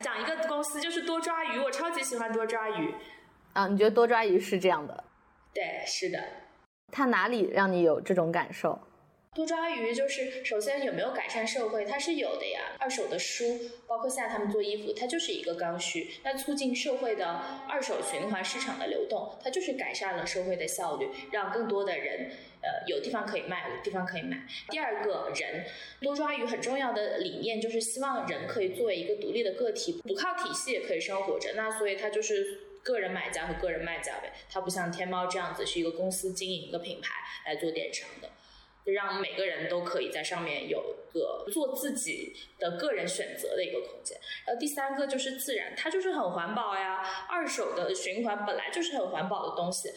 [0.00, 2.94] 讲一个公司就是多抓鱼，我超级喜欢多抓鱼。
[3.52, 5.04] 啊，你觉得多抓鱼是这样的？
[5.52, 6.22] 对，是的。
[6.92, 8.78] 它哪里让你有这种感受？
[9.34, 12.74] 多抓鱼就是首先有没有改善社会，它是有的呀。
[12.80, 16.10] 二手的书，包括现在他们做衣服，它就是一个刚需。
[16.24, 17.26] 那促进社会的
[17.68, 24.44] 二手循环市场的流动，它就是改善了社会的效率，让更多的人呃有地方可以卖，有地方可以买。
[24.70, 25.64] 第二个人
[26.00, 31.52] 多抓鱼很重要的理念就是希望人可以作为一个独立的个体，不靠体系也可以生活着。
[31.54, 37.14] 那所以它就是个人买家和个人卖家呗，它不像天猫这样子是一个公司经营一个品牌
[37.46, 38.28] 来做电商的。
[38.84, 44.18] 让每个人都可以在上面有个做自己的个人选择的一个空间。
[44.46, 47.02] 然后第三个就是自然，它就是很环保呀。
[47.28, 49.90] 二手的循环本来就是很环保的东西。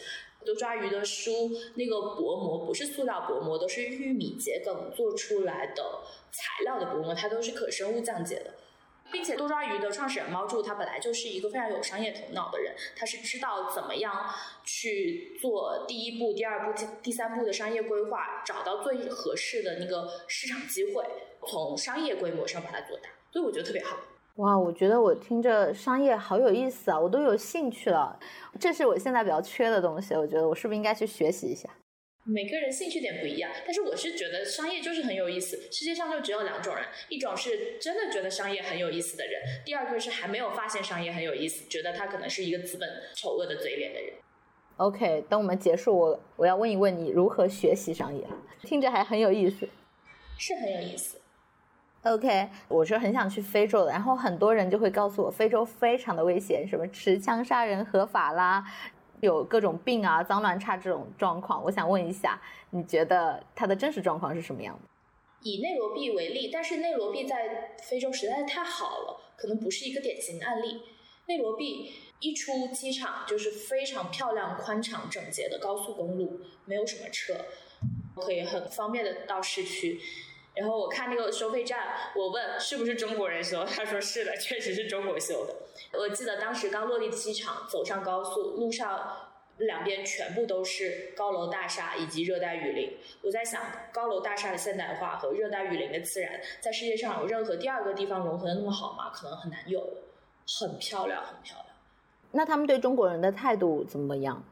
[0.44, 6.00] 多抓鱼的书，那个薄膜不是塑料薄膜，都是玉米秸秆做出来的
[6.32, 8.52] 材料的薄膜，它都是可生物降解的。
[9.12, 14.12] 并且多抓鱼的创始人猫柱，他本来就是一个非常有商业头脑的人，他是知道怎么样
[14.64, 21.04] 去做第一步、第二步、第第三步的商业规划，找到最合适的那个市场机会，
[21.46, 23.96] 从商业规模上把它做大，所以我觉得特别好。
[24.36, 28.18] 哇，我觉得我听着商业好有意思啊，我都有兴趣了，
[28.58, 31.68] 这是我现在比较缺的东西，我觉得我是不是应该去学习一下？
[32.24, 35.56] 每个人兴趣点不一样，但是我是觉得商业就是很有意思。
[35.72, 44.14] 世界上就只有两种人，一种是真的觉得商业很有意思的人，第二个是还没有发现商业很有意思，觉得他可能是一个资本丑恶的嘴脸的人。
[44.76, 48.24] OK，等我们结束，我我要问一问你如何学习商业，
[48.62, 49.68] 听着还很有意思，
[50.38, 51.20] 是很有意思。
[52.04, 58.64] OK，我是很想去非洲的，然后很多人就会告诉我非洲非常的危险，什么持枪杀人合法啦。
[59.22, 64.88] 有各种病啊、脏乱差这种状况，我想问一下，你觉得它的真实状况是什么样的？
[65.48, 70.82] 以内罗毕为例，但是内罗毕在非洲实在是太好了，可能不是一个典型案例。
[71.26, 77.34] 内罗毕一出机场就是非常漂亮、宽敞、整洁的高速公路，没有什么车，
[78.16, 80.00] 可以很方便的到市区。
[80.54, 85.54] 然后我看那个收费站，我问是不是中国人修，他说是的，确实是中国修的。
[85.98, 92.98] 我记得当时刚落地机场，走上高速，路上两边全部都是高楼大厦以及热带雨林。
[93.22, 93.62] 我在想，
[93.92, 99.10] 高楼大厦的现代化和热带雨林的自然，在世界上有任何第二个地方融合的那么好吗？
[99.10, 99.80] 可能很难有，
[100.60, 101.66] 很漂亮，很漂亮。
[102.32, 104.42] 那他们对中国人的态度怎么样？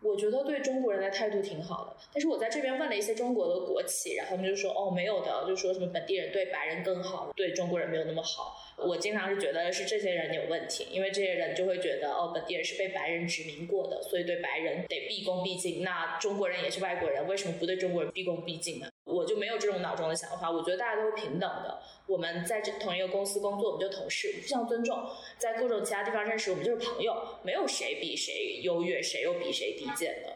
[0.00, 8.56] 我觉得对中国人的态度挺好的，但是我在这边问了一些中国的国企，然后他们就说哦没有的，就说什么本地人对白人更好，对中国人没有那么好。
[8.76, 15.82] 我经常是觉得是这些人有问题，因为这些人就会觉得哦本地人是被白人殖民过的，所以对白人得毕恭毕敬。
[15.82, 18.88] 那中国人也是外国人，为什么不对中国人毕恭毕敬呢？
[19.08, 21.80] 我就没有这种脑中的想法，我觉得大家都是平等的。
[22.06, 25.02] 我们在这同一个公司工作，我们就同事，互相尊重。
[25.38, 30.34] 在各种其他地方认识，我们就是朋友，没有谁比谁优越，谁又比谁低贱的。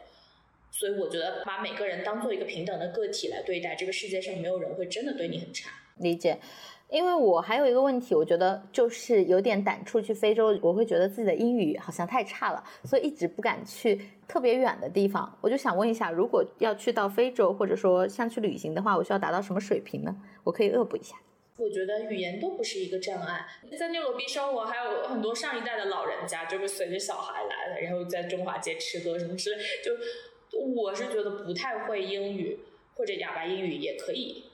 [0.71, 5.69] 所以我觉得把每个人当做一个平等的个体来对待，这个世界上没有人会真的对你很差。
[5.97, 6.39] 理解。
[6.89, 13.99] 因为我还有一个问题，我觉得就是有点胆出去非洲，我会觉得自己的英语好像太差了，所以一直不敢去
[14.33, 15.31] 特别远的地方。
[15.41, 20.15] 我就想问一下，如果要去到非洲，或者说像去旅行的话，我需要达到什么水平呢？
[20.43, 21.15] 我可以恶补一下。
[21.55, 23.45] 我觉得语言都不是一个障碍。
[23.77, 29.63] 在内罗毕生活，还有很多上一代的老人家，就是随着小孩来了，然后在中华街吃喝什么之类。
[29.83, 29.91] 就
[30.59, 32.57] 我是觉得不太会英语
[32.95, 34.45] 或者哑巴英语也可以。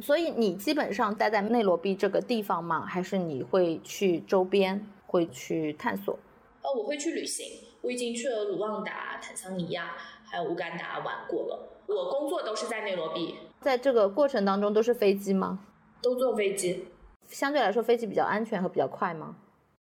[0.00, 2.86] 所以你基本上待在内罗毕这个地方吗？
[2.86, 6.18] 还是你会去周边会去探索？
[6.62, 7.46] 呃，我会去旅行。
[7.86, 11.68] 我已经去了卢旺达、坦桑尼亚还有乌干达玩过了。
[11.86, 13.36] 我工作都是在内罗毕。
[13.60, 15.60] 在这个过程当中都是飞机吗？
[16.02, 16.88] 都坐飞机。
[17.28, 19.36] 相对来说，飞机比较安全和比较快吗？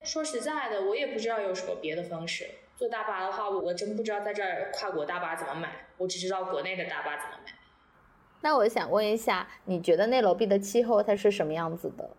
[0.01, 2.49] 说实在的，我也不知道有什么别的方式。
[2.75, 5.85] 坐大巴的话，我真不知道在这儿跨国大巴怎么买。
[5.97, 7.51] 我只知道国内的大巴怎么买。
[8.41, 12.09] 那我想问一下，你觉得内罗毕的气候它是什么样子的？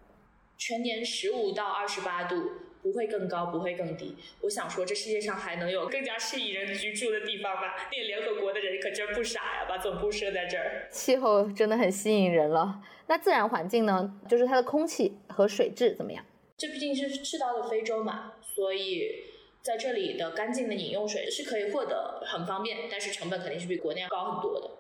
[0.56, 2.36] 全年十五到二十八度，
[2.82, 4.16] 不会更高，不会更低。
[4.40, 7.74] 我想说，这世界上还能有更加适宜人居住的地方吗？
[7.92, 10.88] 那联合国的人可真不傻呀，把总部设在这儿。
[10.90, 12.82] 气候真的很吸引人了。
[13.06, 14.20] 那自然环境呢？
[14.28, 16.24] 就是它的空气和水质怎么样？
[16.56, 19.24] 这毕竟是赤道的非洲嘛，所以
[19.62, 24.70] 在这里的干净的饮用水是可以获得，很方便，但是成本肯定是比国内要高很多的。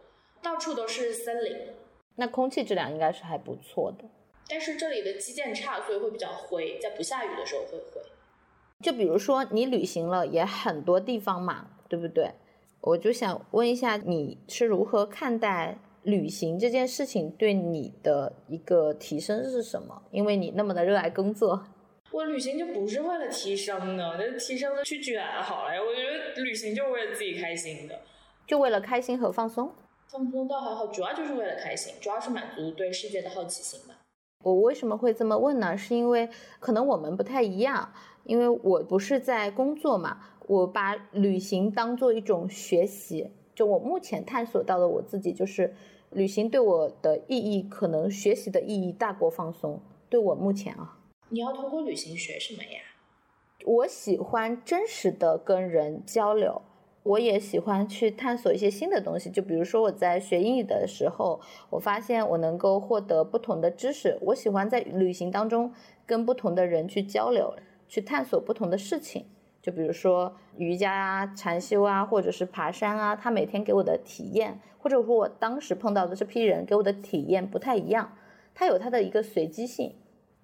[0.42, 1.56] 到处都是森林，
[2.16, 4.04] 那空气质量应该是还不错的。
[4.48, 8.00] 但是这里的基建差，所以会比较灰，在不下雨的时候会灰。
[8.80, 12.32] 就比如说你旅行了也很多地方嘛，对不对？
[12.80, 20.02] 我就想问一下，你是如何看待旅行这件事情对你的一个提升是什么？
[20.10, 21.64] 因为你那么的热爱工作。
[22.10, 25.80] 我旅行就不是为了提升的，那提升的去卷好了呀。
[25.80, 28.00] 我觉得旅行就是为了自己开心的，
[28.46, 29.72] 就为了开心和放松。
[30.10, 33.91] 放松倒还好，主要就是为了开心，主要是满足对世界的好奇心吧。
[34.42, 35.76] 我为什么会这么问呢？
[35.76, 36.28] 是因为
[36.58, 37.92] 可能我们不太一样，
[38.24, 43.30] 因为我不是在工作嘛，我把旅行当做一种学习。
[43.54, 45.74] 就我目前探索到的我自己，就是
[46.10, 49.80] 旅行对我的意义，可能学习的意义大过放松。
[50.08, 52.80] 对我目前啊，你要通过旅行学什么呀？
[53.64, 56.62] 我喜欢真实的跟人交流。
[57.04, 64.16] 我也喜欢去探索一些新的东西，就比如说我在学英语的时候，我发现我能够获得不同的知识。
[64.20, 65.72] 我喜欢在旅行当中
[66.06, 67.54] 跟不同的人去交流，
[67.88, 69.26] 去探索不同的事情。
[69.60, 78.16] 就比如说瑜伽啊、禅修啊，或者是爬山啊，他每天给我的体验，或者说我当时碰到的这批人给我的体验不太一样，
[78.54, 79.94] 它有它的一个随机性。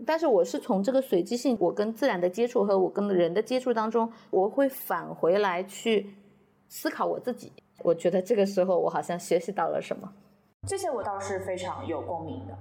[0.06, 6.14] 但是我是从这个随机性，我跟自然的接触和我跟人的接触当中，我会返回来去。
[6.68, 7.52] 思考我自己，
[7.82, 10.12] 我觉得这个时候我好像学习到了什么。
[10.66, 12.56] 这些我倒是非常有共鸣的。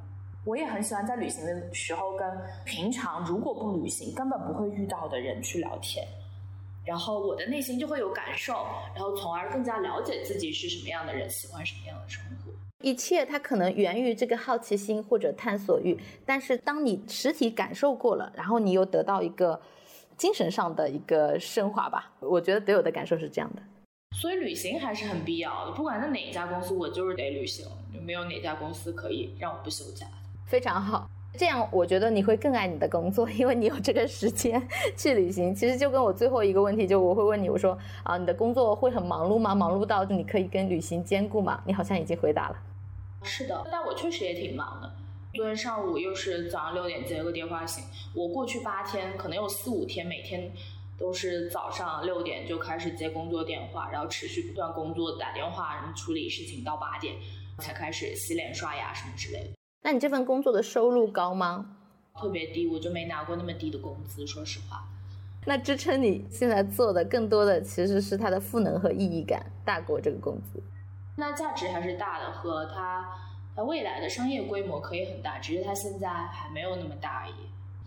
[0.45, 2.25] 我也很喜欢在旅行的时候跟
[2.63, 6.07] 平常如果不旅行根本不会遇到的人去聊天，
[6.85, 12.51] 然后我的内心就会有感受，然后从而更加了解自己是什么样的人，喜欢什么样的生活。
[12.81, 19.59] 一切它可能源于这个好奇心或者探索欲，但是当你实体感受过了，然后你又得到一个
[20.15, 22.13] 精神上的一个升华吧。
[22.21, 23.61] 我觉得对我的感受是这样的。
[24.19, 30.07] 所以旅行还是很必要的，不管在哪一家公司，我就是得旅行，就没有哪家公司可以让我不休假。
[30.43, 31.07] 非常好，
[31.37, 34.59] 这样我觉得你会更爱你的工作，因为你有这个时间
[34.97, 35.53] 去旅行。
[35.53, 39.53] 其实就跟我最后一个问题，就我会问你，我说啊，你的工作会很忙碌吗？
[39.53, 41.61] 忙碌到你可以跟旅行兼顾吗？
[41.67, 42.55] 你好像已经回答了。
[43.21, 44.91] 是的，但我确实也挺忙的。
[45.35, 47.83] 昨天上午又是早上六点接了个电话醒，
[48.15, 50.51] 我过去八天可能有四五天每天。
[50.97, 57.15] 都是早上六点就开始接工作电话，然后持续不断工作、打电话、然后处理事情到八点
[57.59, 59.49] 才开始洗脸刷牙什么之类的。
[59.83, 61.77] 那你这份工作的收入高吗？
[62.19, 64.83] 特别低，我就没拿过那么低的工资，说实话。
[65.45, 70.61] 那支撑你现在做的更多的其实是它的赋能和意义感大过这个工资。
[71.15, 73.07] 那价值还是大的，和它
[73.55, 77.33] 它未来的商业规模可以很大，只是它现在还没有那么大而已。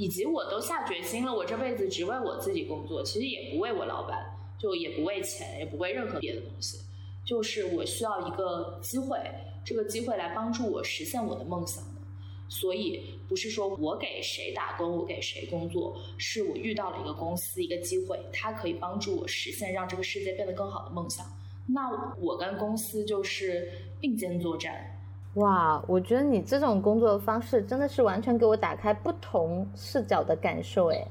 [0.01, 6.79] 以及我都下决心了，我这辈子只为我自己工作，其实也不为我老板，就也不为钱，也不为任何别的东西，
[7.23, 9.21] 就是我需要一个机会，
[9.63, 12.01] 这个机会来帮助我实现我的梦想的。
[12.49, 21.27] 所以不是说我给谁打工，我给谁工作，是我遇到了一个公司，一个机会，它可以帮助我实现让这个世界变得更好的梦想。
[21.67, 23.71] 那我跟公司就是
[24.01, 24.97] 并肩作战。
[25.35, 31.07] 哇，我觉得你这种工作的方式真的是完全给我打开不同视角的感受哎！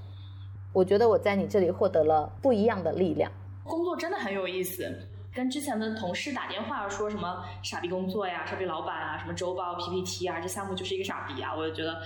[0.74, 3.32] 我觉得我在你这里获得了不一样的力量。
[3.64, 4.94] 工作真的很有意思，
[5.34, 12.02] 跟之前的同事打电话说什么傻逼工作呀、傻逼老板啊、什么周报、PPT 啊，这项目就是一个傻逼啊，我就觉得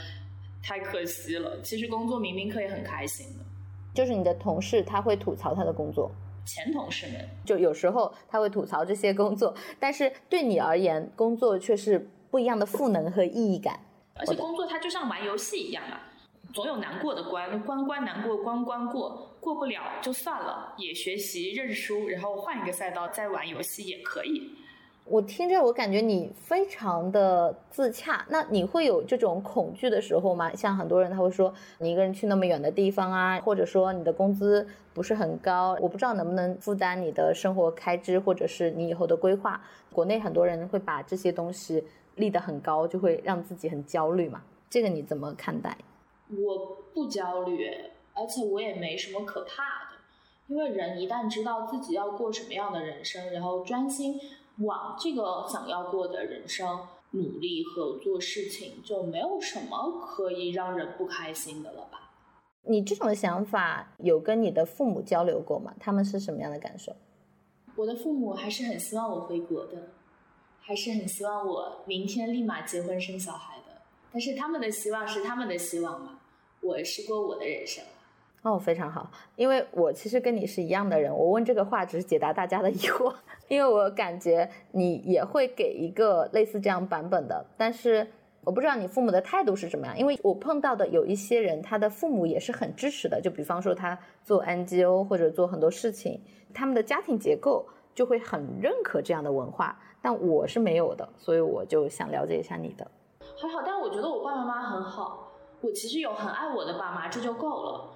[0.61, 1.59] 太可惜了。
[1.61, 3.43] 其实工作明明可以很开心的。
[3.93, 6.11] 就是你的同事他会吐槽他的工作。
[6.45, 13.79] 前同事们就有时候他会吐槽这些工作，但是对你而言，工作却是不一样的赋能和意义感。
[14.15, 15.99] 而且工作它就像玩游戏一样嘛，
[16.53, 24.51] 总有难过的关，关关难过关关过，过不了就算了，也学习认输，然后换一个赛道再玩游戏也可以。
[25.05, 28.25] 我听着，我感觉你非常的自洽。
[28.29, 30.55] 那你会有这种恐惧的时候吗？
[30.55, 39.61] 像很多人他会说，你一个人去那么远的地方啊，或者说你的工资不是很高，我不知道能不能负担你的生活开支，或者是你以后的规划。
[39.91, 41.83] 国内很多人会把这些东西
[42.15, 44.41] 立得很高，就会让自己很焦虑嘛。
[44.69, 45.77] 这个你怎么看待？
[46.29, 47.69] 我不焦虑，
[48.13, 49.97] 而且我也没什么可怕的，
[50.47, 54.17] 因为人一旦知道自己要过什么样的人生，然后专心。
[54.59, 62.11] 往这个想要过的人生努力和做事情，就没有什么可以让人不开心的了吧？
[62.65, 65.73] 你这种想法有跟你的父母交流过吗？
[65.79, 66.95] 他们是什么样的感受？
[67.75, 69.89] 我的父母还是很希望我回国的，
[70.61, 73.81] 还是很希望我明天立马结婚生小孩的。
[74.11, 76.19] 但是他们的希望是他们的希望嘛，
[76.61, 77.83] 我是过我的人生。
[78.43, 83.13] 哦，非常好，因为我其实跟你是一样的人，我问这个话只是解答大家的疑惑，
[83.47, 88.05] 因为我感觉你也会给一个类似这样版本的，但是
[88.43, 96.19] 我不知道你父母的态度是什么样，因为我碰到的有一些人，他的父母也是很支持的，就比方说他做 NGO 或者做很多事情，
[96.53, 97.65] 他们的家庭结构
[97.95, 102.85] 就会很认可这样的文化，但我是没有的，所以我就想了解一下你的。
[103.37, 105.31] 还好，但我觉得我爸爸妈妈很好，
[105.61, 107.92] 我其实有很爱我的爸妈，这就够了。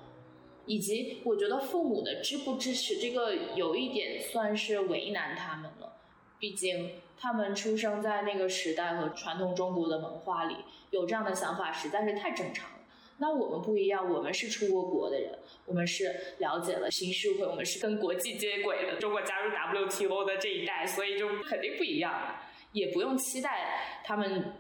[0.68, 5.94] 以及我觉得父母的支不支持这个有一点算是为难他们了，
[6.38, 10.58] 毕竟他们出生在那个时代和传统中国的文化里，
[10.92, 12.76] 有这样的想法实在是太正常了。
[13.20, 22.42] 那我们不一样，我们是出过国的人，我们是了解了新社会，我们是跟国际接轨的，中国加入 WTO 的这一代，所以就肯定不一样了，
[22.74, 24.54] 也不用期待他们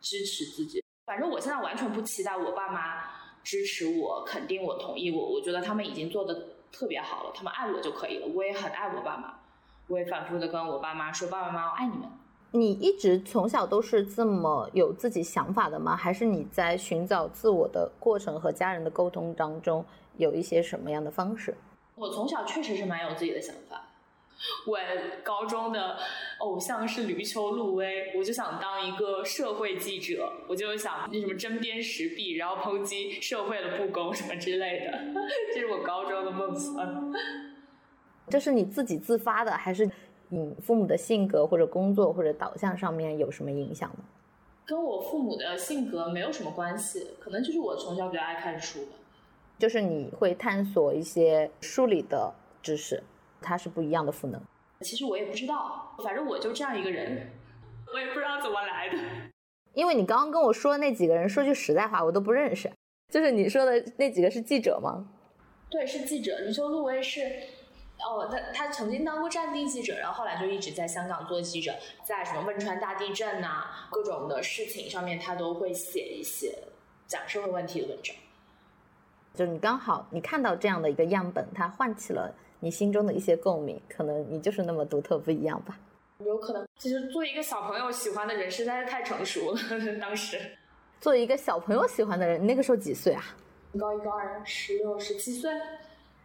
[0.00, 0.82] 支持自己。
[1.04, 3.23] 反正我现在完全不期待我爸妈。
[3.44, 8.26] 支持我，肯定我，同意我，我觉得他们已经做的特别好了，他们爱我就可以了。
[8.26, 9.34] 我也很爱我爸妈，
[9.86, 12.08] 我也反复的跟我爸妈说：“爸爸妈妈，我爱你们。”
[12.52, 15.94] 你一直从小都是这么有自己想法的吗？
[15.94, 19.84] 还是你在寻找自我的过程和家人的沟通当中
[20.16, 21.54] 有一些什么样的方式？
[21.96, 23.88] 我从小确实是蛮有自己的想法。
[24.66, 24.78] 我
[25.22, 25.98] 高中的
[26.38, 34.98] 偶像是闾丘露薇，我就想当一个社会记者，我就想那什么针砭时弊，然后抨击社会的不公什么之类的，
[35.54, 37.12] 这是我高中的梦想。
[38.28, 39.90] 这是你自己自发的，还是
[40.28, 44.04] 你父母的性格或者工作或者导向上面有什么影响呢？
[44.66, 48.92] 跟我父母的性格没有什么关系，可能就是我从小比较爱看书吧。
[49.58, 52.32] 就是你会探索一些书里的
[52.62, 53.02] 知识。
[53.44, 54.40] 它是不一样的赋能。
[54.80, 57.30] 其实我也不知道，反正我就这样一个人，
[57.92, 58.98] 我也不知道怎么来的。
[59.72, 62.70] 因为你刚刚跟我说的那几个人，说句实在话，我都不认识。
[63.12, 65.06] 就是你说的那几个是记者吗？
[65.70, 66.44] 对，是记者。
[66.46, 67.22] 你说陆威是，
[67.98, 71.74] 哦，他他曾经当过战地记者，然后后来就一直在香港做记者，
[72.04, 76.56] 在什么汶川大地震呐，各种的事情上面，他都会写一些
[77.06, 78.14] 讲社会问题的文章。
[79.34, 82.34] 就你刚好你看到这样的一个样本，它唤起了。
[82.60, 85.78] 你心中的一些共鸣，可能你就是那么独特不一样吧？
[86.24, 89.58] 有可能，其实做一个小朋友喜欢的人实在是太成熟了。
[90.00, 90.38] 当时，
[91.00, 93.22] 做一个小朋友喜欢的人，你那个时候几岁啊？
[93.78, 95.50] 高一高二，十六十七岁。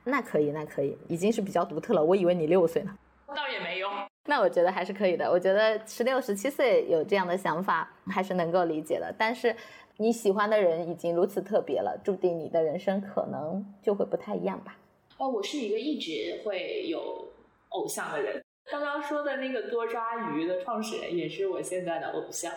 [0.03, 2.03] 那可以，那可以，已经是比较独特了。
[2.03, 2.95] 我以为你六岁呢。
[3.27, 3.89] 倒也没有。
[4.25, 5.29] 那我觉得还是可以的。
[5.29, 9.13] 我觉得十六十七岁有这样的想法，还是能够理解的。
[9.17, 9.55] 但是
[9.97, 14.77] 你喜欢的人已经如此特别了，注定你的人生可能就会不太一样吧。
[15.19, 17.27] 哦，我是一个一直会有
[17.69, 18.41] 偶像的人。
[18.71, 22.49] 刚刚说的那个多抓鱼的创始人也是我现在的偶像。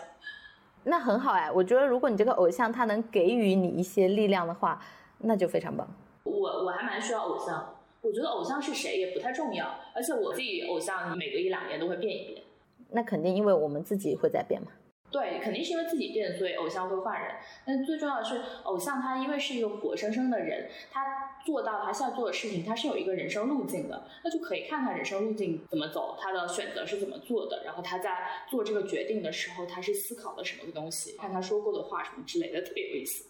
[0.85, 4.81] 那很好哎，我觉得如果你这个偶像他能给予你一些力量的话，
[5.19, 5.85] 那就非常棒。
[6.23, 12.43] 我我还蛮需要偶像，我觉得偶像是谁也不太重要，而且我自己偶像每隔一两年都会变一变。
[12.91, 14.71] 那肯定，因为我们自己会在变嘛。
[15.13, 17.35] 对，肯定是因为自己变，所以偶像会换人。
[17.63, 21.05] 但最重要的是，偶像他因为是一个活生生的人，他
[21.45, 28.09] 做到他现在做的事情，他是有一个人生路径的，那就可以看看人生路径怎么走，他的选择是怎么做的，然后他在
[28.49, 33.25] 做这个决定的时候，他是思考了什么的东西，看他说过的话什么之类的，特别有意思。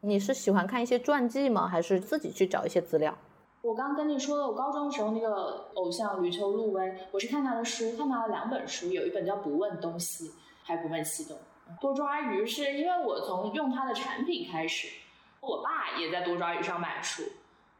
[0.00, 1.68] 你是喜欢看一些传记吗？
[1.68, 3.18] 还是自己去找一些资料？
[3.60, 10.28] 我刚跟你说的，我高中的时候那个偶像吕秋陆威，我是看他的书，看他的两本书，有一本叫《不问东西》。
[10.66, 11.38] 还不问西东，
[11.80, 14.88] 多抓鱼是因为我从用他的产品开始，
[15.40, 17.22] 我爸也在多抓鱼上买书，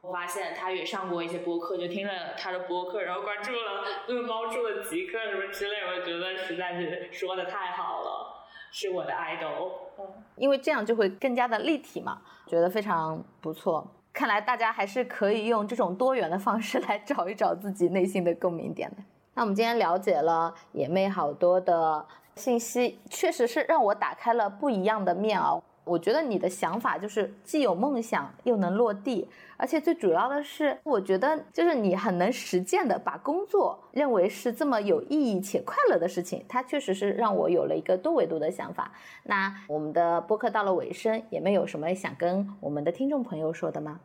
[0.00, 9.72] 我发现他也上过一些播客，就听了他的播客，然后关注了论猫处的极客什么之类，我觉得实在是说的太好了，是我的 idol。
[9.98, 10.06] 嗯，
[10.36, 13.84] 因为这样就会更加的立体嘛，觉得非常不错。
[14.12, 18.96] 看来大家还是可以用这种多元的方式来找一找自己内心的共鸣点的。
[19.34, 22.06] 那我们今天了解了野妹好多的
[22.36, 25.60] 信息，确实是让我打开了不一样的面啊。
[25.84, 38.92] 我觉得你的想法就是既有梦想又能落地，而且最主要的是，我觉得就是你很能实践的把工作认为是这么有意义且快乐的事情，它确实是让我有了一个多维度的想法。
[39.22, 44.00] 那我们的播客到了尾声，也没有什么想跟我们的听众朋友说的吗？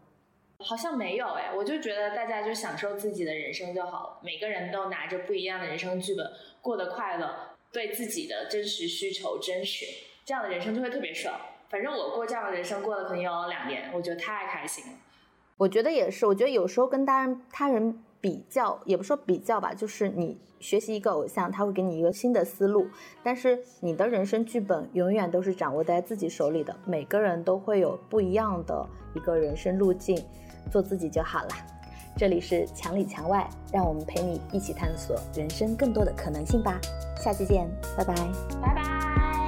[0.60, 4.20] 好像没有哎，我就觉得大家就享受自己的人生就好了。
[4.22, 6.24] 每个人都拿着不一样的人生剧本，
[6.62, 7.36] 过得快乐，
[7.72, 9.86] 对自己的真实需求真实，
[10.26, 11.40] 这样的人生就会特别爽。
[11.70, 14.92] 反正我过这样的人生过了可能有两年，我觉得太开心了。
[15.58, 22.88] 我觉得也是，我觉得有时候跟他人他人比较，也不说比较吧，就是你学习一个偶像，他会给你一个新的思路，
[23.24, 26.76] 但是你的人生剧本永远都是掌握在自己手里的。
[26.86, 30.22] 每个人都会有不一样的一个人生路径，
[30.72, 31.50] 做自己就好了。
[32.22, 36.80] 这里是墙里墙外，让我们陪你一起探索人生更多的可能性吧。
[37.20, 37.68] 下期见，
[37.98, 38.14] 拜拜，
[38.62, 39.48] 拜拜。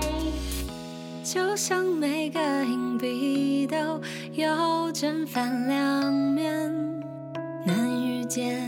[1.24, 4.02] 就像每个硬币都
[4.32, 6.74] 有正反两面，
[7.64, 8.68] 能遇见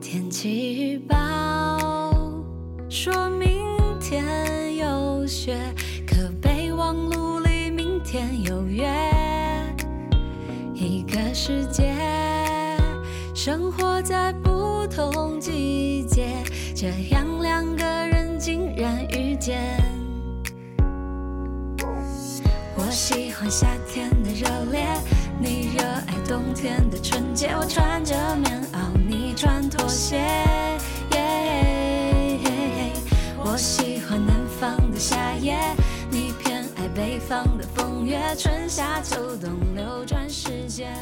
[0.00, 1.16] 天气预报
[2.88, 3.64] 说明
[4.00, 5.56] 天有雪，
[6.04, 8.90] 可备忘录里明天有约。
[10.74, 11.94] 一个世界，
[13.42, 16.28] 生活在不同季节，
[16.76, 19.62] 这样两个人竟然遇见。
[22.76, 24.86] 我喜欢夏天的热烈，
[25.40, 27.48] 你热爱冬天的纯洁。
[27.58, 30.20] 我穿着棉袄，你穿拖鞋。
[33.38, 35.56] 我喜欢南方的夏夜，
[36.10, 38.18] 你偏爱北方的风月。
[38.36, 40.94] 春夏秋冬流转时间。